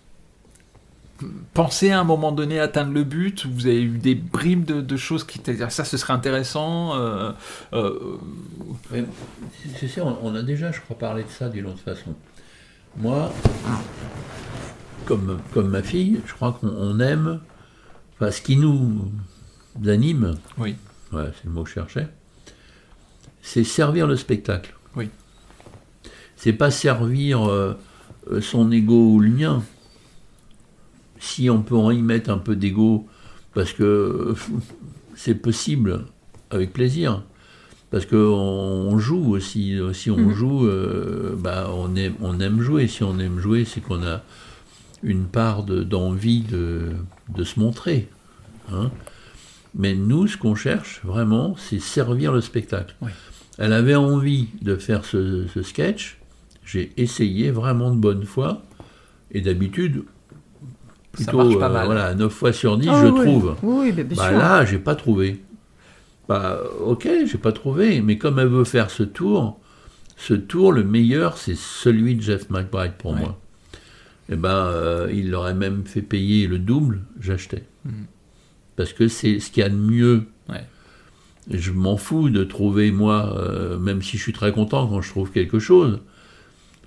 pensé 1.55 1.91
à 1.91 2.01
un 2.01 2.05
moment 2.05 2.33
donné 2.33 2.59
atteindre 2.59 2.93
le 2.93 3.05
but 3.05 3.45
ou 3.45 3.51
vous 3.53 3.67
avez 3.67 3.83
eu 3.83 3.99
des 3.99 4.17
bribes 4.17 4.65
de, 4.65 4.97
choses 4.97 5.23
qui 5.23 5.39
étaient 5.39 5.71
ça 5.71 5.85
ce 5.85 5.97
serait 5.97 6.15
intéressant 6.15 6.97
euh, 6.97 7.31
sais, 9.77 10.01
on, 10.01 10.19
on 10.21 10.35
a 10.35 10.43
déjà, 10.43 10.73
je 10.73 10.81
crois, 10.81 10.99
parlé 10.99 11.23
de 11.23 11.29
ça 11.29 11.49
d'une 11.49 11.67
autre 11.67 11.79
façon. 11.79 12.15
Moi, 12.97 13.33
comme, 15.05 15.39
comme 15.53 15.69
ma 15.69 15.83
fille, 15.83 16.21
je 16.27 16.33
crois 16.35 16.53
qu'on 16.61 16.69
on 16.69 16.99
aime, 17.01 17.41
enfin, 18.15 18.31
ce 18.31 18.41
qui 18.43 18.57
nous 18.57 19.11
anime, 19.87 20.37
Oui. 20.59 20.77
c'est 21.13 21.45
le 21.45 21.51
mot 21.51 21.63
que 21.65 21.69
je 21.71 21.75
cherchais, 21.75 22.09
c'est 23.43 23.65
servir 23.65 24.07
le 24.07 24.17
spectacle. 24.17 24.75
Oui. 24.97 25.09
C'est 26.37 26.53
pas 26.53 26.71
servir 26.71 27.49
euh, 27.49 27.75
euh, 28.31 28.41
son 28.41 28.71
ego 28.73 29.15
ou 29.15 29.21
le 29.21 29.29
mien. 29.31 29.63
Si 31.19 31.49
on 31.51 31.63
peut 31.63 31.77
en 31.77 31.91
y 31.91 32.03
mettre 32.03 32.31
un 32.31 32.39
peu 32.39 32.57
d'ego, 32.57 33.07
parce 33.55 33.73
que 33.73 34.35
c'est 35.15 35.35
possible, 35.37 36.05
avec 36.51 36.73
plaisir. 36.73 37.23
Parce 37.91 38.07
qu'on 38.07 38.17
on 38.17 38.99
joue 38.99 39.35
aussi. 39.35 39.79
Si 39.93 40.11
on 40.11 40.17
Mhm. 40.17 40.33
joue, 40.33 40.67
euh, 40.67 41.37
bah, 41.39 41.71
on, 41.75 41.95
aime, 41.95 42.15
on 42.23 42.41
aime 42.41 42.61
jouer. 42.61 42.89
Si 42.89 43.03
on 43.05 43.19
aime 43.19 43.39
jouer, 43.39 43.65
c'est 43.67 43.81
qu'on 43.83 44.03
a 44.03 44.23
une 45.03 45.25
part 45.27 45.63
de- 45.65 45.83
d'envie 45.83 46.41
de, 46.43 46.93
de 47.35 47.45
se 47.45 47.59
montrer. 47.61 48.09
hein. 48.73 48.91
Mais 49.75 49.95
nous, 49.95 50.27
ce 50.27 50.37
qu'on 50.37 50.55
cherche 50.55 51.01
vraiment, 51.03 51.57
c'est 51.57 51.79
servir 51.81 52.33
le 52.33 52.41
spectacle. 52.43 52.95
Oui. 53.01 53.11
Elle 53.59 53.73
avait 53.73 53.95
envie 53.95 54.49
de 54.61 54.77
faire 54.77 55.05
ce, 55.05 55.47
ce 55.53 55.63
sketch. 55.63 56.19
J'ai 56.65 56.93
essayé 56.99 57.51
vraiment 57.51 57.91
de 57.91 57.97
bonne 57.97 58.25
foi. 58.25 58.63
Et 59.31 59.41
d'habitude, 59.41 60.05
plutôt 61.11 61.59
pas 61.59 61.71
euh, 61.83 61.85
voilà, 61.87 62.15
9 62.15 62.31
fois 62.33 62.53
sur 62.53 62.77
10, 62.77 62.89
Ah 62.91 63.01
je 63.03 63.07
oui, 63.09 63.21
trouve. 63.21 63.57
Oui, 63.63 63.93
bien, 63.93 64.05
Bah 64.05 64.29
sûr. 64.29 64.39
là, 64.39 64.65
j'ai 64.67 64.79
pas 64.79 64.95
trouvé. 64.95 65.43
Bah 66.29 66.59
ok, 66.85 67.09
j'ai 67.27 67.39
pas 67.39 67.53
trouvé, 67.53 68.01
mais 68.03 68.19
comme 68.19 68.39
elle 68.39 68.49
veut 68.49 68.65
faire 68.65 68.91
ce 68.91 69.03
tour, 69.03 69.59
ce 70.17 70.35
tour, 70.35 70.71
le 70.73 70.85
meilleur, 70.85 71.37
c'est 71.39 71.57
celui 71.57 72.15
de 72.15 72.21
Jeff 72.23 72.49
McBride 72.51 72.93
pour 72.99 73.15
moi. 73.15 73.39
Et 74.33 74.37
ben, 74.37 74.49
euh, 74.67 75.11
il 75.13 75.31
l'aurait 75.31 75.55
même 75.55 75.85
fait 75.85 76.01
payer 76.03 76.47
le 76.47 76.59
double, 76.59 77.01
j'achetais. 77.21 77.65
Mhm. 77.85 78.07
Parce 78.77 78.93
que 78.93 79.07
c'est 79.09 79.39
ce 79.41 79.51
qu'il 79.51 79.63
y 79.63 79.67
a 79.67 79.69
de 79.69 79.75
mieux. 79.77 80.25
Ouais. 80.49 80.65
Je 81.51 81.71
m'en 81.73 81.97
fous 81.97 82.31
de 82.31 82.43
trouver, 82.45 82.91
moi, 82.93 83.37
euh, 83.39 83.79
même 83.79 84.01
si 84.01 84.17
je 84.17 84.23
suis 84.23 84.33
très 84.33 84.53
content 84.53 84.87
quand 84.87 85.03
je 85.03 85.11
trouve 85.11 85.31
quelque 85.33 85.59
chose. 85.59 86.01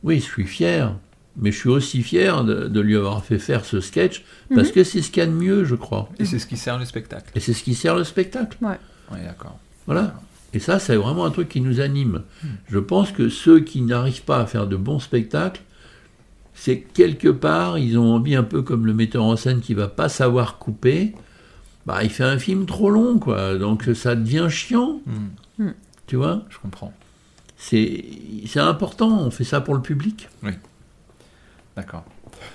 Oui, 0.04 0.18
je 0.20 0.24
suis 0.26 0.46
fier. 0.46 0.96
Mais 1.38 1.52
je 1.52 1.58
suis 1.60 1.70
aussi 1.70 2.02
fier 2.02 2.44
de, 2.46 2.68
de 2.68 2.80
lui 2.80 2.96
avoir 2.96 3.24
fait 3.24 3.38
faire 3.40 3.66
ce 3.66 3.82
sketch, 3.82 4.24
parce 4.54 4.72
que 4.72 4.86
c'est 4.86 5.02
ce 5.02 5.12
qu'il 5.12 5.22
y 5.22 5.26
a 5.26 5.28
de 5.28 5.34
mieux, 5.34 5.66
je 5.66 5.76
crois. 5.76 6.10
et 6.18 6.24
c'est 6.26 6.40
ce 6.40 6.48
qui 6.48 6.56
sert 6.56 6.80
le 6.80 6.86
spectacle 6.86 7.30
Et 7.36 7.42
c'est 7.42 7.52
ce 7.54 7.62
qui 7.62 7.76
sert 7.76 7.96
le 7.96 8.06
spectacle. 8.06 8.58
oui 8.62 9.18
d'accord 9.24 9.60
Voilà. 9.86 10.16
Et 10.54 10.60
ça, 10.60 10.80
c'est 10.80 10.96
vraiment 10.96 11.26
un 11.26 11.32
truc 11.32 11.50
qui 11.50 11.60
nous 11.60 11.82
anime. 11.82 12.22
Je 12.70 12.80
pense 12.80 13.12
que 13.12 13.28
ceux 13.28 13.60
qui 13.60 13.82
n'arrivent 13.82 14.24
pas 14.24 14.40
à 14.40 14.46
faire 14.46 14.66
de 14.68 14.78
bons 14.78 15.00
spectacles, 15.00 15.62
c'est 16.56 16.80
quelque 16.80 17.28
part, 17.30 17.78
ils 17.78 17.98
ont 18.00 18.16
envie 18.16 18.36
un 18.36 18.44
peu 18.44 18.62
comme 18.64 18.86
le 18.88 18.94
metteur 18.94 19.24
en 19.24 19.36
scène 19.36 19.60
qui 19.62 19.74
va 19.76 19.88
pas 19.88 20.10
savoir 20.10 20.58
couper. 20.58 21.14
Bah, 21.86 22.00
il 22.04 22.10
fait 22.10 22.24
un 22.24 22.40
film 22.40 22.66
trop 22.66 22.90
long, 22.90 23.20
quoi. 23.20 23.56
Donc 23.58 23.84
ça 23.94 24.16
devient 24.16 24.48
chiant, 24.50 25.02
Hmm, 25.60 25.70
tu 26.08 26.16
vois? 26.16 26.42
je 26.50 26.58
comprends 26.58 26.92
C'est 27.58 28.04
c'est 28.48 28.60
important. 28.60 29.20
On 29.22 29.30
fait 29.32 29.44
ça 29.44 29.62
pour 29.62 29.76
le 29.76 29.82
public. 29.82 30.28
D'accord. 31.76 32.04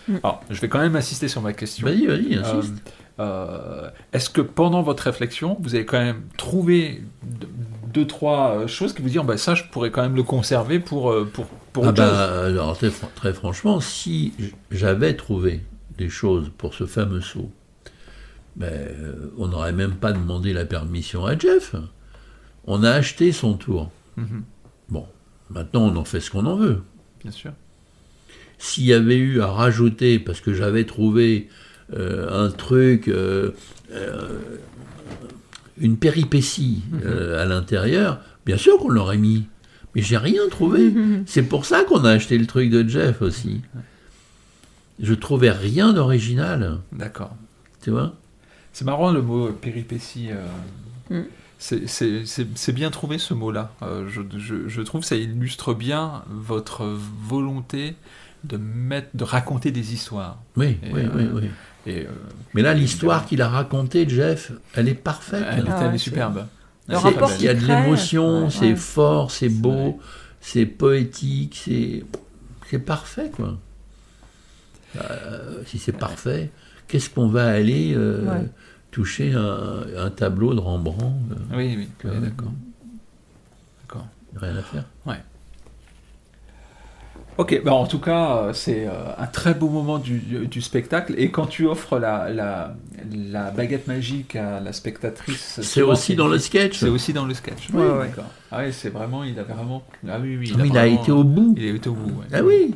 Mm. 0.08 0.16
Alors, 0.22 0.42
je 0.50 0.60
vais 0.60 0.68
quand 0.68 0.78
même 0.80 0.96
insister 0.96 1.28
sur 1.28 1.42
ma 1.42 1.52
question. 1.52 1.86
Vas-y, 1.86 2.06
vas-y, 2.06 2.36
Euh, 2.36 2.42
insiste. 2.42 2.74
euh, 3.20 3.90
Est-ce 4.12 4.30
que 4.30 4.40
pendant 4.40 4.82
votre 4.82 5.02
réflexion, 5.04 5.56
vous 5.60 5.74
avez 5.74 5.84
quand 5.84 5.98
même 5.98 6.22
trouvé 6.36 7.02
deux, 7.92 8.06
trois 8.06 8.50
euh, 8.56 8.66
choses 8.66 8.92
qui 8.94 9.02
vous 9.02 9.08
disent, 9.08 9.20
bah, 9.24 9.36
ça, 9.36 9.54
je 9.54 9.64
pourrais 9.70 9.90
quand 9.90 10.02
même 10.02 10.16
le 10.16 10.22
conserver 10.22 10.78
pour, 10.80 11.14
pour, 11.32 11.46
pour 11.72 11.86
Ah 11.86 11.92
bah, 11.92 12.44
alors, 12.46 12.76
très, 12.76 12.90
fran- 12.90 13.10
très 13.14 13.32
franchement, 13.32 13.80
si 13.80 14.32
j'avais 14.70 15.14
trouvé 15.14 15.60
des 15.96 16.08
choses 16.08 16.50
pour 16.58 16.74
ce 16.74 16.86
fameux 16.86 17.20
saut, 17.20 17.50
ben, 18.56 18.72
euh, 18.72 19.30
on 19.38 19.48
n'aurait 19.48 19.72
même 19.72 19.94
pas 19.94 20.12
demandé 20.12 20.52
la 20.52 20.64
permission 20.64 21.24
à 21.26 21.38
Jeff. 21.38 21.74
On 22.64 22.82
a 22.82 22.90
acheté 22.90 23.32
son 23.32 23.54
tour. 23.54 23.90
Mhm, 24.16 24.42
Bon, 24.88 25.06
maintenant 25.50 25.82
on 25.86 25.96
en 25.96 26.04
fait 26.04 26.20
ce 26.20 26.30
qu'on 26.30 26.46
en 26.46 26.56
veut. 26.56 26.82
Bien 27.22 27.30
sûr. 27.30 27.52
S'il 28.58 28.84
y 28.84 28.92
avait 28.92 29.16
eu 29.16 29.40
à 29.40 29.46
rajouter, 29.46 30.18
parce 30.18 30.40
que 30.40 30.52
j'avais 30.52 30.84
trouvé 30.84 31.48
euh, 31.94 32.44
un 32.46 32.50
truc, 32.50 33.08
euh, 33.08 33.52
euh, 33.92 34.38
une 35.78 35.96
péripétie 35.96 36.82
euh, 37.04 37.40
à 37.40 37.46
l'intérieur, 37.46 38.20
bien 38.44 38.56
sûr 38.56 38.76
qu'on 38.78 38.90
l'aurait 38.90 39.16
mis. 39.16 39.46
Mais 39.94 40.02
j'ai 40.02 40.16
rien 40.16 40.42
trouvé. 40.50 40.92
C'est 41.26 41.42
pour 41.42 41.64
ça 41.64 41.84
qu'on 41.84 42.04
a 42.04 42.10
acheté 42.12 42.38
le 42.38 42.46
truc 42.46 42.70
de 42.70 42.88
Jeff 42.88 43.22
aussi. 43.22 43.60
Je 45.02 45.14
trouvais 45.14 45.50
rien 45.50 45.92
d'original, 45.92 46.78
D'accord. 46.92 47.34
tu 47.82 47.90
vois? 47.90 48.14
C'est 48.72 48.84
marrant 48.84 49.10
le 49.12 49.22
mot 49.22 49.48
péripétie. 49.48 50.28
euh, 50.30 50.46
Mm. 51.10 51.24
c'est- 51.58 52.72
bien 52.72 52.90
trouvé 52.90 53.18
ce 53.18 53.34
mot-là. 53.34 53.72
Euh, 53.82 54.06
je, 54.08 54.20
je- 54.38 54.68
je 54.68 54.80
trouve 54.82 55.00
que 55.00 55.06
ça 55.08 55.16
illustre 55.16 55.74
bien 55.74 56.22
votre 56.30 56.84
volonté 57.28 57.96
de, 58.44 58.56
mettre, 58.58 59.08
de 59.14 59.24
raconter 59.24 59.70
des 59.72 59.92
histoires. 59.92 60.38
Oui, 60.56 60.78
Et, 60.84 60.92
oui, 60.94 61.00
euh, 61.02 61.08
oui, 61.16 61.28
oui. 61.34 61.50
Et, 61.86 62.06
euh, 62.06 62.10
Mais 62.54 62.62
là, 62.62 62.74
l'histoire 62.74 63.26
qu'il 63.26 63.42
a 63.42 63.48
racontée, 63.48 64.08
Jeff, 64.08 64.52
elle 64.74 64.88
est 64.88 64.94
parfaite. 64.94 65.44
elle, 65.50 65.66
est- 65.66 65.70
Ah 65.70 65.78
elle 65.80 65.86
est 65.88 65.90
ouais, 65.92 65.98
superbe. 65.98 66.46
Le 66.90 66.96
rapport 66.98 67.30
il 67.38 67.44
y 67.44 67.48
a 67.48 67.54
de 67.54 67.64
l'émotion, 67.64 68.44
ouais. 68.44 68.50
c'est 68.50 68.70
Ouais. 68.70 68.76
fort, 68.76 69.30
c'est 69.30 69.48
beau, 69.48 69.98
c'est 70.40 70.66
poétique, 70.66 71.60
c'est 71.64 72.04
c'est 72.68 72.78
parfait 72.78 73.30
quoi. 73.34 73.56
Euh, 74.96 75.62
si 75.66 75.78
c'est 75.78 75.92
parfait, 75.92 76.50
qu'est-ce 76.88 77.10
qu'on 77.10 77.28
va 77.28 77.48
aller 77.48 77.94
euh, 77.96 78.24
Ouais. 78.28 78.46
toucher 78.90 79.32
un, 79.34 79.84
un 79.96 80.10
tableau 80.10 80.52
de 80.54 80.60
Rembrandt 80.60 81.14
euh. 81.32 81.56
Oui, 81.56 81.74
oui, 81.78 81.88
que- 81.98 82.08
oui, 82.08 82.18
d'accord. 82.20 82.52
D'accord. 83.82 84.06
Rien 84.36 84.56
à 84.56 84.62
faire. 84.62 84.84
Ok, 87.38 87.62
bah 87.64 87.72
en 87.72 87.86
tout 87.86 88.00
cas, 88.00 88.50
c'est 88.52 88.86
un 88.86 89.26
très 89.26 89.54
beau 89.54 89.70
moment 89.70 89.98
du, 89.98 90.18
du 90.46 90.60
spectacle. 90.60 91.14
Et 91.16 91.30
quand 91.30 91.46
tu 91.46 91.66
offres 91.66 91.98
la, 91.98 92.28
la, 92.28 92.74
la 93.32 93.50
baguette 93.50 93.86
magique 93.86 94.36
à 94.36 94.60
la 94.60 94.72
spectatrice, 94.72 95.60
C'est 95.62 95.82
aussi 95.82 96.14
dans 96.14 96.28
le 96.28 96.38
sketch. 96.38 96.78
C'est 96.78 96.88
aussi 96.88 97.12
dans 97.12 97.26
le 97.26 97.34
sketch. 97.34 97.70
Ouais, 97.70 97.80
ouais. 97.86 98.08
d'accord. 98.08 98.30
Ah 98.50 98.60
oui, 98.64 98.72
c'est 98.72 98.90
vraiment, 98.90 99.24
il 99.24 99.38
a 99.38 99.42
vraiment. 99.42 99.82
Ah 100.08 100.18
oui, 100.20 100.36
oui. 100.36 100.52
Il 100.64 100.76
a 100.76 100.86
été 100.86 101.12
au 101.12 101.24
bout. 101.24 101.54
Il 101.56 101.64
a 101.64 101.74
été 101.74 101.88
au 101.88 101.94
bout. 101.94 102.20
ouais. 102.20 102.26
Ah 102.32 102.42
oui. 102.42 102.74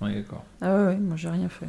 Ouais, 0.00 0.14
d'accord. 0.14 0.44
Ah 0.60 0.74
ouais, 0.76 0.84
ouais, 0.86 0.96
moi 0.96 1.16
j'ai 1.16 1.28
rien 1.28 1.48
fait. 1.48 1.66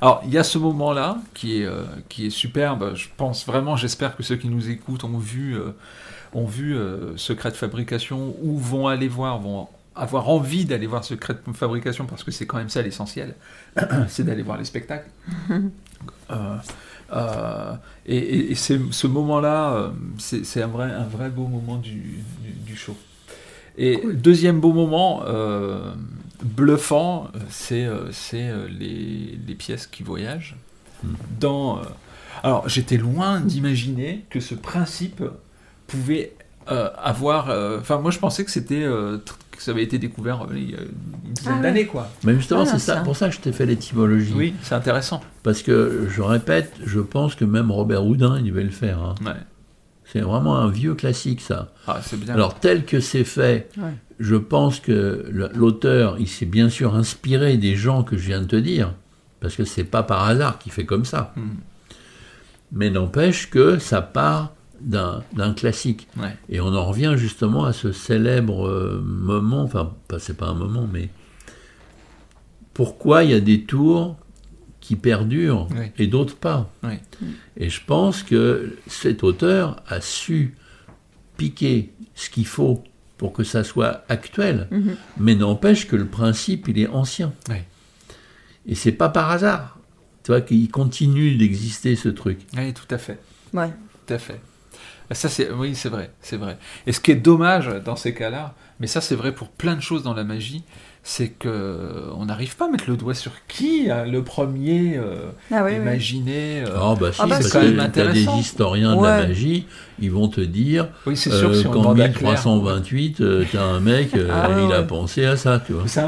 Alors, 0.00 0.22
il 0.24 0.32
y 0.32 0.38
a 0.38 0.44
ce 0.44 0.56
moment-là 0.58 1.18
qui 1.34 1.60
est, 1.60 1.66
euh, 1.66 1.84
qui 2.08 2.26
est 2.26 2.30
superbe. 2.30 2.94
Je 2.94 3.08
pense 3.16 3.46
vraiment, 3.46 3.76
j'espère 3.76 4.16
que 4.16 4.22
ceux 4.22 4.36
qui 4.36 4.48
nous 4.48 4.70
écoutent 4.70 5.04
ont 5.04 5.18
vu, 5.18 5.54
euh, 5.54 5.72
ont 6.32 6.46
vu 6.46 6.74
euh, 6.74 7.16
Secret 7.16 7.50
de 7.50 7.56
Fabrication 7.56 8.34
ou 8.42 8.56
vont 8.56 8.86
aller 8.88 9.08
voir, 9.08 9.38
vont 9.38 9.68
avoir 9.94 10.30
envie 10.30 10.64
d'aller 10.64 10.86
voir 10.86 11.04
Secret 11.04 11.34
de 11.46 11.52
Fabrication 11.52 12.06
parce 12.06 12.24
que 12.24 12.30
c'est 12.30 12.46
quand 12.46 12.56
même 12.56 12.70
ça 12.70 12.80
l'essentiel, 12.80 13.34
c'est 14.08 14.24
d'aller 14.24 14.42
voir 14.42 14.56
les 14.56 14.64
spectacles. 14.64 15.10
Euh, 16.30 16.56
euh, 17.12 17.74
et 18.06 18.16
et- 18.16 18.52
et 18.52 18.54
c'est- 18.54 18.80
ce 18.92 19.06
moment-là, 19.06 19.72
euh, 19.74 19.90
c'est 20.18 20.44
c'est 20.44 20.62
un 20.62 20.68
vrai, 20.68 20.90
un 20.92 21.04
vrai 21.08 21.28
beau 21.30 21.46
moment 21.46 21.76
du, 21.76 21.94
du, 22.42 22.50
du 22.66 22.76
show. 22.76 22.96
Et 23.78 24.00
deuxième 24.12 24.60
beau 24.60 24.72
moment, 24.72 25.22
euh, 25.26 25.92
bluffant, 26.42 27.28
c'est 27.48 27.86
c'est, 28.12 28.50
les, 28.68 29.38
les 29.46 29.54
pièces 29.54 29.86
qui 29.86 30.02
voyagent. 30.02 30.56
Hmm. 31.02 31.14
Dans, 31.40 31.78
euh, 31.78 31.82
alors, 32.42 32.68
j'étais 32.68 32.96
loin 32.96 33.40
d'imaginer 33.40 34.24
que 34.30 34.40
ce 34.40 34.54
principe 34.54 35.22
pouvait 35.86 36.32
avoir. 36.70 37.50
euh, 37.50 37.78
Enfin, 37.80 37.98
moi, 37.98 38.10
je 38.10 38.18
pensais 38.18 38.44
que 38.44 38.50
c'était 38.50 38.82
euh, 38.82 39.18
que 39.50 39.62
ça 39.62 39.70
avait 39.72 39.82
été 39.82 39.98
découvert 39.98 40.42
euh, 40.42 40.46
il 40.56 40.70
y 40.70 40.74
a 40.74 40.78
une 40.80 41.32
dizaine 41.34 41.52
Ah 41.54 41.56
ouais. 41.56 41.62
d'années, 41.62 41.86
quoi. 41.86 42.08
Mais 42.24 42.34
justement, 42.34 42.64
Voilà, 42.64 42.78
c'est 42.78 42.84
ça, 42.92 43.00
pour 43.02 43.16
ça 43.16 43.28
que 43.28 43.34
je 43.34 43.40
t'ai 43.40 43.52
fait 43.52 43.66
l'étymologie. 43.66 44.32
Oui, 44.34 44.54
c'est 44.62 44.74
intéressant. 44.74 45.20
Parce 45.42 45.62
que, 45.62 46.06
je 46.10 46.22
répète, 46.22 46.72
je 46.84 47.00
pense 47.00 47.34
que 47.34 47.44
même 47.44 47.70
Robert 47.70 48.04
Houdin, 48.04 48.38
il 48.38 48.46
devait 48.50 48.62
le 48.64 48.70
faire. 48.70 48.98
hein. 49.02 49.14
Ouais. 49.24 49.32
C'est 50.04 50.20
vraiment 50.22 50.56
un 50.58 50.68
vieux 50.68 50.94
classique, 50.94 51.40
ça. 51.40 51.72
Ah, 51.86 52.00
c'est 52.02 52.18
bien. 52.18 52.34
Alors, 52.34 52.58
tel 52.58 52.84
que 52.84 52.98
c'est 53.00 53.22
fait, 53.24 53.68
Ouais. 53.76 53.92
je 54.18 54.34
pense 54.34 54.80
que 54.80 55.24
l'auteur, 55.54 56.16
il 56.18 56.26
s'est 56.26 56.46
bien 56.46 56.68
sûr 56.68 56.96
inspiré 56.96 57.56
des 57.58 57.76
gens 57.76 58.02
que 58.02 58.16
je 58.16 58.26
viens 58.26 58.40
de 58.40 58.46
te 58.46 58.56
dire, 58.56 58.92
parce 59.40 59.54
que 59.54 59.64
c'est 59.64 59.84
pas 59.84 60.02
par 60.02 60.24
hasard 60.24 60.58
qu'il 60.58 60.72
fait 60.72 60.84
comme 60.84 61.04
ça. 61.04 61.32
Hmm. 61.36 61.58
Mais 62.72 62.90
n'empêche 62.90 63.50
que 63.50 63.78
ça 63.78 64.00
part 64.02 64.52
d'un 64.80 65.52
classique. 65.54 66.08
Ouais. 66.16 66.36
Et 66.48 66.60
on 66.60 66.68
en 66.74 66.84
revient 66.86 67.14
justement 67.16 67.64
à 67.64 67.72
ce 67.72 67.92
célèbre 67.92 68.66
euh, 68.66 69.00
moment, 69.04 69.62
enfin, 69.62 69.92
pas, 70.08 70.18
c'est 70.18 70.36
pas 70.36 70.46
un 70.46 70.54
moment, 70.54 70.88
mais 70.90 71.08
pourquoi 72.74 73.24
il 73.24 73.30
y 73.30 73.34
a 73.34 73.40
des 73.40 73.62
tours 73.62 74.16
qui 74.80 74.96
perdurent 74.96 75.68
et 75.98 76.06
d'autres 76.06 76.36
pas? 76.36 76.70
Et 77.56 77.68
je 77.68 77.80
pense 77.84 78.22
que 78.22 78.76
cet 78.86 79.22
auteur 79.22 79.82
a 79.86 80.00
su 80.00 80.54
piquer 81.36 81.92
ce 82.14 82.30
qu'il 82.30 82.46
faut 82.46 82.82
pour 83.18 83.32
que 83.34 83.44
ça 83.44 83.64
soit 83.64 84.04
actuel, 84.08 84.66
Mhm. 84.70 84.96
mais 85.18 85.34
n'empêche 85.34 85.86
que 85.86 85.96
le 85.96 86.06
principe, 86.06 86.68
il 86.68 86.78
est 86.78 86.88
ancien. 86.88 87.32
Et 88.66 88.74
c'est 88.74 88.92
pas 88.92 89.08
par 89.10 89.30
hasard, 89.30 89.78
tu 90.22 90.32
vois, 90.32 90.40
qu'il 90.40 90.70
continue 90.70 91.36
d'exister 91.36 91.96
ce 91.96 92.08
truc. 92.08 92.38
Oui, 92.56 92.72
tout 92.72 92.94
à 92.94 92.98
fait. 92.98 93.18
Ouais. 93.52 93.70
Tout 94.06 94.14
à 94.14 94.18
fait. 94.18 94.40
Ça, 95.12 95.28
c'est, 95.28 95.50
oui, 95.50 95.74
c'est 95.74 95.88
vrai, 95.88 96.10
c'est 96.22 96.36
vrai. 96.36 96.56
Et 96.86 96.92
ce 96.92 97.00
qui 97.00 97.10
est 97.10 97.16
dommage 97.16 97.68
dans 97.84 97.96
ces 97.96 98.14
cas-là, 98.14 98.54
mais 98.78 98.86
ça, 98.86 99.00
c'est 99.00 99.16
vrai 99.16 99.32
pour 99.32 99.48
plein 99.48 99.74
de 99.74 99.80
choses 99.80 100.02
dans 100.04 100.14
la 100.14 100.22
magie, 100.24 100.62
c'est 101.02 101.28
que 101.30 102.10
on 102.16 102.26
n'arrive 102.26 102.56
pas 102.56 102.66
à 102.66 102.68
mettre 102.68 102.84
le 102.88 102.96
doigt 102.96 103.14
sur 103.14 103.32
qui 103.48 103.90
a 103.90 104.04
le 104.04 104.22
premier 104.22 104.98
euh, 104.98 105.30
Ah 105.50 105.64
oui, 105.64 105.72
oui. 105.72 105.76
imaginé. 105.78 106.62
euh, 106.62 106.76
Ah 106.76 106.94
bah 107.00 107.12
si, 107.12 107.20
Ah 107.22 107.26
bah 107.26 107.40
C'est 107.42 107.50
quand 107.50 107.60
même 107.60 107.76
t'as 107.76 107.88
des 107.88 108.00
intéressant. 108.02 108.38
historiens 108.38 108.96
de 108.96 109.02
la 109.02 109.26
magie, 109.26 109.66
ils 109.98 110.10
vont 110.12 110.28
te 110.28 110.40
dire 110.42 110.88
Oui, 111.06 111.16
c'est 111.16 111.30
sûr 111.30 111.48
que 111.50 111.54
euh, 111.54 111.58
si 111.58 111.64
qu'en 111.64 111.70
demande 111.80 112.00
à 112.00 112.08
Claire. 112.10 112.30
1328, 112.32 113.20
euh, 113.22 113.44
t'as 113.50 113.62
un 113.64 113.80
mec, 113.80 114.14
euh, 114.14 114.28
Ah 114.30 114.50
ouais, 114.50 114.64
il 114.66 114.72
a 114.72 114.82
pensé 114.82 115.24
à 115.24 115.36
ça, 115.36 115.60
tu 115.66 115.72
vois. 115.72 115.84
C'est, 115.86 116.00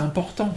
important. 0.00 0.52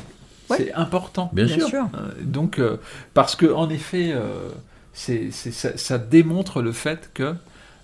Ouais. 0.49 0.57
C'est 0.57 0.73
important. 0.73 1.29
Bien, 1.33 1.45
Bien 1.45 1.55
sûr. 1.59 1.67
sûr. 1.69 1.85
Euh, 1.95 2.09
donc, 2.23 2.59
euh, 2.59 2.77
parce 3.13 3.35
que 3.35 3.45
en 3.53 3.69
effet, 3.69 4.11
euh, 4.13 4.49
c'est, 4.91 5.29
c'est- 5.31 5.51
ça, 5.51 5.77
ça 5.77 5.97
démontre 5.97 6.61
le 6.61 6.71
fait 6.73 7.11
que, 7.13 7.35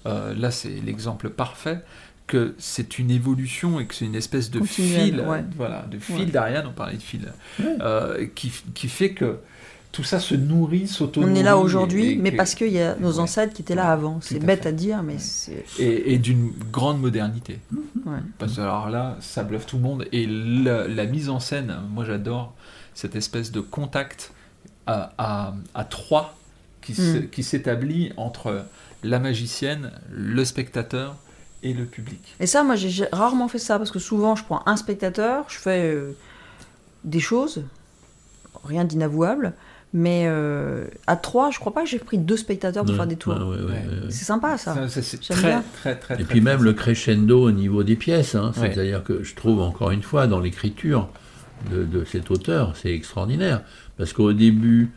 euh, 0.06 0.34
là 0.36 0.52
c'est 0.52 0.70
l'exemple 0.86 1.30
parfait, 1.30 1.80
que 2.28 2.54
c'est 2.58 3.00
une 3.00 3.10
évolution 3.12 3.80
et 3.80 3.86
que 3.88 3.96
c'est 3.96 4.06
une 4.06 4.16
espèce 4.16 4.52
de 4.52 4.64
fil, 4.64 5.20
ouais. 5.22 5.44
voilà, 5.56 5.86
de 5.90 5.98
fil 5.98 6.16
Ouais. 6.18 6.26
d'Ariane, 6.26 6.68
on 6.68 6.74
parlait 6.74 6.98
de 6.98 7.02
fil, 7.02 7.32
Ouais. 7.60 7.66
euh, 7.82 8.28
qui, 8.36 8.52
qui 8.76 8.88
fait 8.88 9.12
que 9.14 9.38
tout 9.92 10.04
ça 10.04 10.20
se 10.20 10.36
nourrit, 10.36 10.88
s'auto 10.88 11.24
On 11.24 11.34
est 11.34 11.42
là 11.42 11.58
aujourd'hui, 11.58 12.16
mais 12.18 12.30
que- 12.32 12.38
parce 12.38 12.54
qu'il 12.54 12.72
y 12.72 12.80
a 12.80 12.96
nos 13.00 13.18
ancêtres 13.18 13.54
qui 13.56 13.64
étaient 13.64 13.74
là 13.74 13.92
avant. 13.92 14.20
C'est 14.22 14.38
bête 14.38 14.68
à 14.68 14.72
dire, 14.72 15.02
mais 15.02 15.18
c'est. 15.18 15.66
et, 15.80 16.14
et 16.14 16.20
d'une 16.20 16.52
grande 16.72 17.02
modernité. 17.02 17.60
Parce 18.38 18.56
que 18.58 18.62
alors 18.62 18.92
là, 18.92 19.18
ça 19.20 19.44
bluffe 19.44 19.66
tout 19.66 19.78
le 19.78 19.82
monde. 19.82 20.06
Et 20.12 20.28
la, 20.28 20.88
la 20.88 21.06
mise 21.06 21.30
en 21.30 21.40
scène, 21.40 21.76
moi 21.90 22.06
j'adore 22.06 22.54
cette 22.94 23.16
espèce 23.16 23.52
de 23.52 23.62
contact 23.62 24.32
à, 24.86 25.14
à, 25.18 25.56
à 25.74 25.84
trois 25.86 26.38
qui, 26.82 26.94
Mm. 26.94 27.30
qui 27.32 27.42
s'établit 27.44 28.12
entre 28.18 28.66
la 29.04 29.20
magicienne, 29.20 29.92
le 30.12 30.44
spectateur 30.46 31.16
et 31.64 31.74
le 31.74 31.86
public. 31.86 32.36
Et 32.40 32.48
ça, 32.48 32.64
moi, 32.64 32.76
j'ai 32.76 33.06
rarement 33.12 33.48
fait 33.48 33.60
ça 33.60 33.78
parce 33.78 33.92
que 33.92 34.00
souvent, 34.00 34.36
je 34.36 34.44
prends 34.44 34.62
un 34.66 34.78
spectateur, 34.78 35.46
je 35.50 35.58
fais 35.58 35.94
euh, 35.94 36.12
des 37.04 37.20
choses, 37.20 37.64
rien 38.64 38.84
d'inavouable, 38.86 39.54
mais 39.94 40.26
euh, 40.28 40.86
à 41.08 41.16
trois, 41.16 41.50
je 41.52 41.60
crois 41.60 41.74
pas 41.74 41.84
que 41.84 41.90
j'ai 41.90 41.98
pris 42.00 42.18
deux 42.18 42.38
spectateurs 42.38 42.84
pour 42.84 42.92
Ouais, 42.92 42.98
faire 42.98 43.08
des 43.08 43.16
tours. 43.16 43.34
ouais, 43.34 43.40
ouais, 43.40 43.48
ouais, 43.58 43.64
Ouais. 43.64 43.72
ouais. 44.06 44.12
C'est 44.12 44.26
sympa 44.26 44.58
ça. 44.58 44.88
C'est 44.88 45.20
très, 45.30 45.62
très, 45.82 45.96
très, 45.98 46.14
Et 46.16 46.18
puis 46.26 46.26
très 46.26 46.40
même 46.42 46.64
le 46.64 46.74
crescendo 46.74 47.42
au 47.44 47.52
niveau 47.52 47.84
des 47.84 47.96
pièces, 47.96 48.36
hein, 48.36 48.52
Ouais. 48.58 48.72
c'est-à-dire 48.74 49.04
que 49.04 49.24
je 49.24 49.34
trouve 49.36 49.62
encore 49.62 49.92
une 49.92 50.04
fois 50.04 50.28
dans 50.28 50.40
l'écriture 50.40 51.10
de, 51.72 51.84
de 51.84 52.06
cet 52.06 52.30
auteur, 52.32 52.76
c'est 52.78 52.94
extraordinaire. 52.94 53.64
Parce 53.98 54.14
qu'au 54.14 54.32
début, 54.32 54.92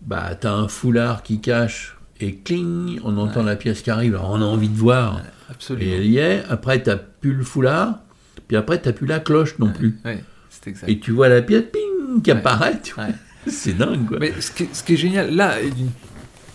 bah, 0.00 0.34
tu 0.34 0.46
as 0.46 0.54
un 0.54 0.66
foulard 0.68 1.22
qui 1.22 1.40
cache 1.40 1.97
et 2.20 2.34
cling, 2.36 3.00
on 3.04 3.16
entend 3.18 3.42
la 3.42 3.56
pièce 3.56 3.82
qui 3.82 3.90
arrive, 3.90 4.14
alors 4.14 4.30
on 4.30 4.40
a 4.40 4.44
envie 4.44 4.68
de 4.68 4.76
voir. 4.76 5.18
Et 5.18 5.52
Absolument. 5.52 5.92
elle 5.94 6.06
y 6.06 6.18
est, 6.18 6.44
après 6.48 6.82
tu 6.82 6.90
plus 7.20 7.32
le 7.32 7.44
foulard, 7.44 8.00
puis 8.46 8.56
après 8.56 8.80
tu 8.80 8.92
plus 8.92 9.06
la 9.06 9.20
cloche 9.20 9.58
non 9.58 9.72
plus. 9.72 9.98
Ouais, 10.04 10.22
c'est 10.50 10.68
exact. 10.68 10.88
Et 10.88 10.98
tu 10.98 11.12
vois 11.12 11.28
la 11.28 11.42
pièce 11.42 11.64
ping, 11.72 12.22
qui 12.22 12.30
apparaît, 12.30 12.80
tu 12.82 12.94
vois. 12.94 13.04
Ouais. 13.04 13.14
c'est 13.46 13.76
dingue 13.76 14.06
quoi. 14.06 14.18
Mais 14.18 14.32
ce 14.40 14.50
qui, 14.50 14.64
est, 14.64 14.74
ce 14.74 14.82
qui 14.82 14.94
est 14.94 14.96
génial, 14.96 15.34
là, 15.34 15.60
une 15.60 15.90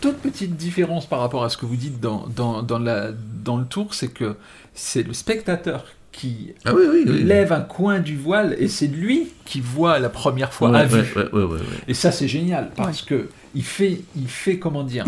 toute 0.01 0.17
petite 0.17 0.57
différence 0.57 1.07
par 1.07 1.19
rapport 1.19 1.43
à 1.45 1.49
ce 1.49 1.57
que 1.57 1.65
vous 1.65 1.77
dites 1.77 2.01
dans, 2.01 2.27
dans, 2.27 2.61
dans, 2.61 2.79
la, 2.79 3.11
dans 3.43 3.57
le 3.57 3.65
tour, 3.65 3.93
c'est 3.93 4.09
que 4.09 4.35
c'est 4.73 5.03
le 5.03 5.13
spectateur 5.13 5.85
qui 6.13 6.53
Ah 6.63 6.73
oui, 6.73 6.83
oui, 6.89 7.03
oui. 7.05 7.23
lève 7.23 7.51
un 7.51 7.59
coin 7.61 7.99
du 7.99 8.15
voile 8.15 8.55
et 8.59 8.67
c'est 8.69 8.87
lui 8.87 9.27
qui 9.45 9.59
voit 9.59 9.99
la 9.99 10.09
première 10.09 10.53
fois 10.53 10.69
Ouais, 10.69 10.79
à 10.79 10.83
ouais, 10.83 11.01
vue. 11.01 11.19
ouais, 11.19 11.29
ouais, 11.33 11.43
ouais, 11.43 11.59
ouais. 11.59 11.59
Et 11.89 11.93
ça, 11.93 12.11
c'est 12.13 12.27
génial 12.29 12.71
parce 12.77 13.01
que 13.01 13.27
il 13.55 13.63
fait, 13.65 14.01
il 14.15 14.27
fait 14.29 14.57
comment 14.57 14.83
dire, 14.83 15.05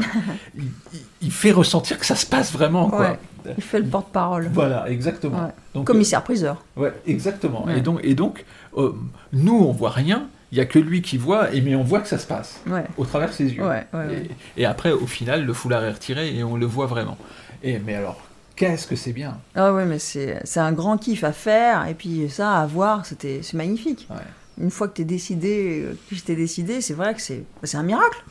il, 1.22 1.32
fait 1.32 1.52
ressentir 1.52 1.98
que 1.98 2.06
ça 2.06 2.15
se 2.15 2.26
passe 2.26 2.52
vraiment. 2.52 2.89
Quoi. 2.89 3.18
Il 3.58 3.63
fait 3.63 3.80
le 3.80 3.86
porte-parole. 3.86 4.50
Voilà, 4.54 4.89
exactement. 4.89 5.46
Ouais. 5.46 5.52
Donc, 5.74 5.86
Commissaire-priseur. 5.88 6.63
euh, 6.78 6.82
ouais, 6.82 6.94
exactement. 7.08 7.65
Ouais. 7.65 7.78
Et 7.78 7.82
donc, 7.82 8.00
et 8.04 8.13
donc 8.15 8.46
euh, 8.78 8.91
nous, 9.34 9.56
on 9.58 9.72
voit 9.72 9.91
rien. 9.91 10.28
Il 10.52 10.58
y 10.60 10.62
a 10.62 10.65
que 10.65 10.80
lui 10.80 11.02
qui 11.02 11.18
voit, 11.18 11.54
et 11.54 11.62
mais 11.62 11.76
on 11.76 11.84
voit 11.84 12.00
que 12.00 12.08
ça 12.08 12.18
se 12.20 12.28
passe 12.28 12.62
Ouais. 12.68 12.84
au 12.98 13.06
travers 13.06 13.30
de 13.30 13.34
ses 13.34 13.46
yeux. 13.52 13.63
Ouais, 13.63 13.86
ouais, 13.94 14.00
ouais. 14.06 14.30
Et, 14.58 14.62
et 14.62 14.65
après, 14.65 14.91
au 14.91 15.08
final, 15.08 15.44
le 15.46 15.54
foulard 15.54 15.84
est 15.84 15.91
retiré 15.91 16.36
et 16.36 16.44
on 16.44 16.56
le 16.56 16.65
voit 16.65 16.86
vraiment. 16.86 17.18
Et 17.63 17.80
mais 17.80 17.96
alors, 17.96 18.22
qu'est-ce 18.56 18.88
que 18.88 18.96
c'est 18.96 19.13
bien 19.13 19.38
Ah 19.56 19.74
ouais, 19.74 19.86
mais 19.86 20.00
c'est 20.00 20.39
c'est 20.44 20.60
un 20.60 20.72
grand 20.72 20.98
kiff 20.98 21.24
à 21.24 21.32
faire, 21.32 21.88
et 21.88 21.94
puis 21.94 22.30
ça, 22.30 22.60
à 22.60 22.65
voir, 22.65 23.06
c'était 23.06 23.41
c'est 23.44 23.58
magnifique. 23.58 24.08
Ouais. 24.10 24.18
Une 24.62 24.72
fois 24.72 24.88
que 24.88 24.94
t'es 24.94 25.04
décidé, 25.04 25.82
euh, 25.84 25.98
que 26.10 26.15
j'étais 26.15 26.36
décidé, 26.36 26.80
c'est 26.82 26.94
vrai 26.94 27.13
que 27.13 27.22
c'est 27.22 27.44
c'est 27.63 27.78
un 27.78 27.84
miracle. 27.84 28.24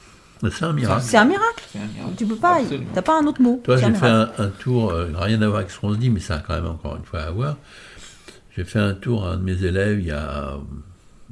C'est 0.50 0.64
un 0.64 0.72
miracle. 0.72 1.02
C'est 1.02 1.16
un 1.16 1.24
miracle. 1.24 1.62
C'est 1.72 1.78
un 1.78 1.87
miracle. 1.87 2.14
Tu 2.18 2.26
peux 2.26 2.37
pas, 2.37 2.58
t'as 2.92 3.02
pas 3.02 3.18
un 3.18 3.26
autre 3.26 3.40
mot. 3.40 3.60
Toi, 3.64 3.76
j'ai 3.78 3.92
fait 3.94 4.06
un, 4.06 4.30
un 4.37 4.48
tour, 4.48 4.90
euh, 4.90 5.10
rien 5.14 5.40
à 5.40 5.46
voir 5.46 5.60
avec 5.60 5.70
ce 5.70 5.78
qu'on 5.80 5.92
se 5.94 5.98
dit, 5.98 6.10
mais 6.10 6.20
ça 6.20 6.37
a 6.37 6.38
quand 6.40 6.54
même 6.54 6.66
encore 6.66 6.96
une 6.96 7.04
fois 7.04 7.20
à 7.20 7.30
voir. 7.30 7.56
J'ai 8.56 8.64
fait 8.64 8.78
un 8.78 8.94
tour 8.94 9.26
à 9.26 9.32
un 9.32 9.37
de 9.37 9.42
mes 9.42 9.64
élèves 9.64 10.00
il 10.00 10.06
y 10.06 10.10
a 10.12 10.54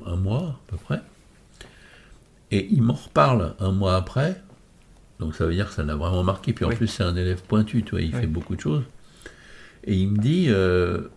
un 0.06 0.16
mois 0.16 0.38
à 0.40 0.70
peu 0.70 0.76
près. 0.76 1.00
Et 2.50 2.68
il 2.70 2.82
m'en 2.82 2.94
reparle 2.94 3.54
un 3.60 3.72
mois 3.72 3.96
après. 3.96 4.40
Donc 5.18 5.34
ça 5.34 5.46
veut 5.46 5.54
dire 5.54 5.68
que 5.68 5.74
ça 5.74 5.82
l'a 5.82 5.94
vraiment 5.94 6.22
marqué. 6.24 6.52
Puis 6.52 6.64
en 6.64 6.68
Oui. 6.68 6.76
plus, 6.76 6.88
c'est 6.88 7.04
un 7.04 7.14
élève 7.16 7.42
pointu, 7.42 7.82
tu 7.82 7.90
vois, 7.92 8.00
il 8.00 8.14
Oui. 8.14 8.20
fait 8.20 8.26
beaucoup 8.26 8.56
de 8.56 8.60
choses. 8.60 8.82
Et 9.84 9.94
il 9.96 10.08
me 10.10 10.18
dit 10.18 10.46
euh, 10.48 11.08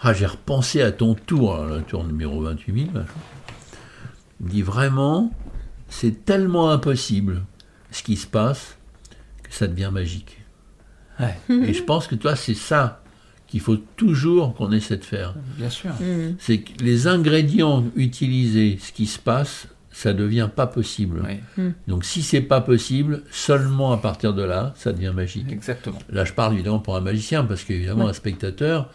Ah, 0.00 0.12
j'ai 0.12 0.26
repensé 0.26 0.80
à 0.82 0.92
ton 0.92 1.14
tour, 1.14 1.54
alors, 1.56 1.76
le 1.76 1.82
tour 1.82 2.04
numéro 2.04 2.40
28 2.42 2.72
000. 2.74 2.90
machin. 2.92 3.06
Il 4.40 4.46
me 4.46 4.50
dit 4.50 4.62
Vraiment, 4.62 5.32
c'est 5.88 6.24
tellement 6.24 6.70
impossible 6.70 7.42
ce 7.90 8.02
qui 8.02 8.16
se 8.16 8.26
passe 8.26 8.76
que 9.42 9.52
ça 9.54 9.66
devient 9.66 9.90
magique. 9.92 10.36
Ouais, 11.18 11.36
Et 11.50 11.72
je 11.72 11.82
pense 11.82 12.06
que 12.06 12.14
toi, 12.14 12.36
c'est 12.36 12.54
ça 12.54 13.02
qu'il 13.48 13.60
faut 13.60 13.76
toujours 13.96 14.54
qu'on 14.54 14.70
essaie 14.72 14.98
de 14.98 15.04
faire. 15.04 15.34
bien 15.56 15.70
sûr. 15.70 15.90
Mhm. 16.00 16.36
C'est 16.38 16.58
que 16.60 16.84
les 16.84 17.06
ingrédients 17.08 17.82
utilisés, 17.96 18.78
ce 18.80 18.92
qui 18.92 19.06
se 19.06 19.18
passe, 19.18 19.66
ça 20.00 20.12
devient 20.12 20.48
pas 20.54 20.68
possible. 20.68 21.24
Oui, 21.58 21.64
Donc 21.88 22.04
si 22.04 22.22
c'est 22.22 22.40
pas 22.40 22.60
possible, 22.60 23.22
seulement 23.32 23.90
à 23.92 23.96
partir 23.96 24.32
de 24.32 24.42
là, 24.44 24.72
ça 24.76 24.92
devient 24.92 25.12
magique. 25.12 25.50
exactement. 25.50 25.98
Là, 26.10 26.24
je 26.24 26.32
parle 26.32 26.54
évidemment 26.54 26.78
pour 26.78 26.94
un 26.94 27.00
magicien, 27.00 27.44
parce 27.44 27.64
qu'évidemment, 27.64 28.04
Ouais. 28.04 28.10
un 28.10 28.14
spectateur, 28.14 28.90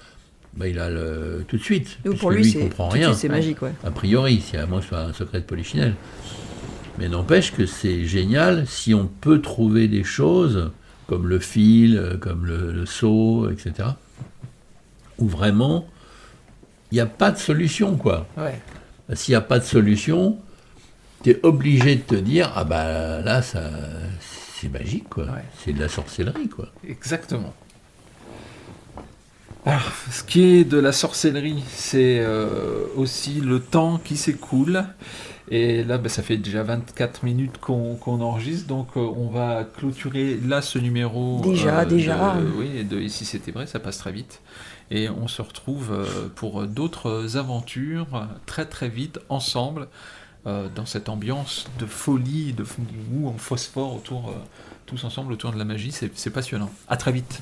bah, 0.55 0.69
il 0.69 0.79
a 0.79 0.89
le 0.89 1.43
tout 1.45 1.57
de 1.57 1.61
suite. 1.61 1.97
Donc, 2.05 2.19
pour 2.19 2.29
puisque 2.29 2.53
lui, 2.53 2.59
il 2.61 2.63
comprend 2.69 2.87
tout 2.87 2.93
rien. 2.95 3.13
c'est 3.13 3.27
magique, 3.27 3.61
ouais. 3.61 3.73
A 3.83 3.91
priori, 3.91 4.39
si 4.39 4.55
à 4.55 4.65
moins 4.65 4.77
que 4.79 4.83
ce 4.85 4.89
soit 4.89 4.99
un 5.01 5.11
secret 5.11 5.39
de 5.41 5.45
polichinelle. 5.45 5.95
Mais 6.99 7.09
n'empêche 7.09 7.51
que 7.53 7.65
c'est 7.65 8.05
génial 8.05 8.65
si 8.65 8.93
on 8.93 9.07
peut 9.07 9.41
trouver 9.41 9.89
des 9.89 10.03
choses 10.05 10.71
comme 11.07 11.27
le 11.27 11.39
fil, 11.39 11.97
euh, 11.97 12.15
comme 12.17 12.45
le, 12.45 12.71
le 12.71 12.85
seau, 12.85 13.49
etc. 13.49 13.89
Où 15.17 15.27
vraiment, 15.27 15.85
il 16.91 16.95
n'y 16.95 17.01
a 17.01 17.05
pas 17.07 17.31
de 17.31 17.37
solution, 17.37 17.97
quoi. 17.97 18.25
Ouais. 18.37 18.61
S'il 19.15 19.33
n'y 19.33 19.35
a 19.37 19.41
pas 19.41 19.59
de 19.59 19.65
solution, 19.65 20.37
tu 21.23 21.31
es 21.31 21.39
obligé 21.43 21.95
de 21.95 22.01
te 22.01 22.15
dire, 22.15 22.51
ah 22.55 22.65
bah 22.65 23.21
là, 23.21 23.41
ça, 23.41 23.61
c'est 24.19 24.69
magique, 24.69 25.09
quoi. 25.09 25.25
Ouais. 25.25 25.43
C'est 25.63 25.73
de 25.73 25.79
la 25.79 25.89
sorcellerie, 25.89 26.49
quoi. 26.49 26.67
Exactement. 26.87 27.53
Alors, 29.65 29.93
ce 30.11 30.23
qui 30.23 30.43
est 30.43 30.63
de 30.65 30.77
la 30.77 30.91
sorcellerie, 30.91 31.63
c'est 31.69 32.19
euh, 32.19 32.85
aussi 32.97 33.39
le 33.39 33.61
temps 33.61 33.97
qui 33.97 34.17
s'écoule 34.17 34.83
Et 35.49 35.85
là, 35.85 35.97
bah, 35.97 36.09
ça 36.09 36.21
fait 36.21 36.35
déjà 36.35 36.63
24 36.63 37.23
minutes 37.23 37.57
qu'on 37.61 37.97
enregistre, 38.05 38.67
donc 38.67 38.89
euh, 38.97 38.99
on 38.99 39.29
va 39.29 39.63
clôturer 39.63 40.37
là 40.45 40.61
ce 40.61 40.79
numéro. 40.79 41.39
Déjà, 41.41 41.85
déjà. 41.85 42.35
oui, 42.57 42.83
de 42.83 42.99
Ici 42.99 43.23
c'était 43.23 43.51
vrai, 43.51 43.65
ça 43.65 43.79
passe 43.79 43.97
très 43.97 44.11
vite. 44.11 44.41
Et 44.91 45.09
on 45.09 45.29
se 45.29 45.41
retrouve 45.41 46.05
pour 46.35 46.63
d'autres 46.63 47.37
aventures 47.37 48.27
très 48.45 48.65
très 48.65 48.89
vite 48.89 49.19
ensemble. 49.29 49.87
Dans 50.45 50.85
cette 50.85 51.09
ambiance 51.09 51.67
de 51.79 51.85
folie, 51.85 52.53
de 52.53 52.65
où 53.13 53.27
on 53.27 53.37
phosphore 53.37 53.95
autour, 53.95 54.33
tous 54.85 55.03
ensemble 55.03 55.33
autour 55.33 55.51
de 55.51 55.57
la 55.57 55.65
magie, 55.65 55.91
c'est 55.91 56.29
passionnant. 56.29 56.69
À 56.87 56.97
très 56.97 57.11
vite. 57.11 57.41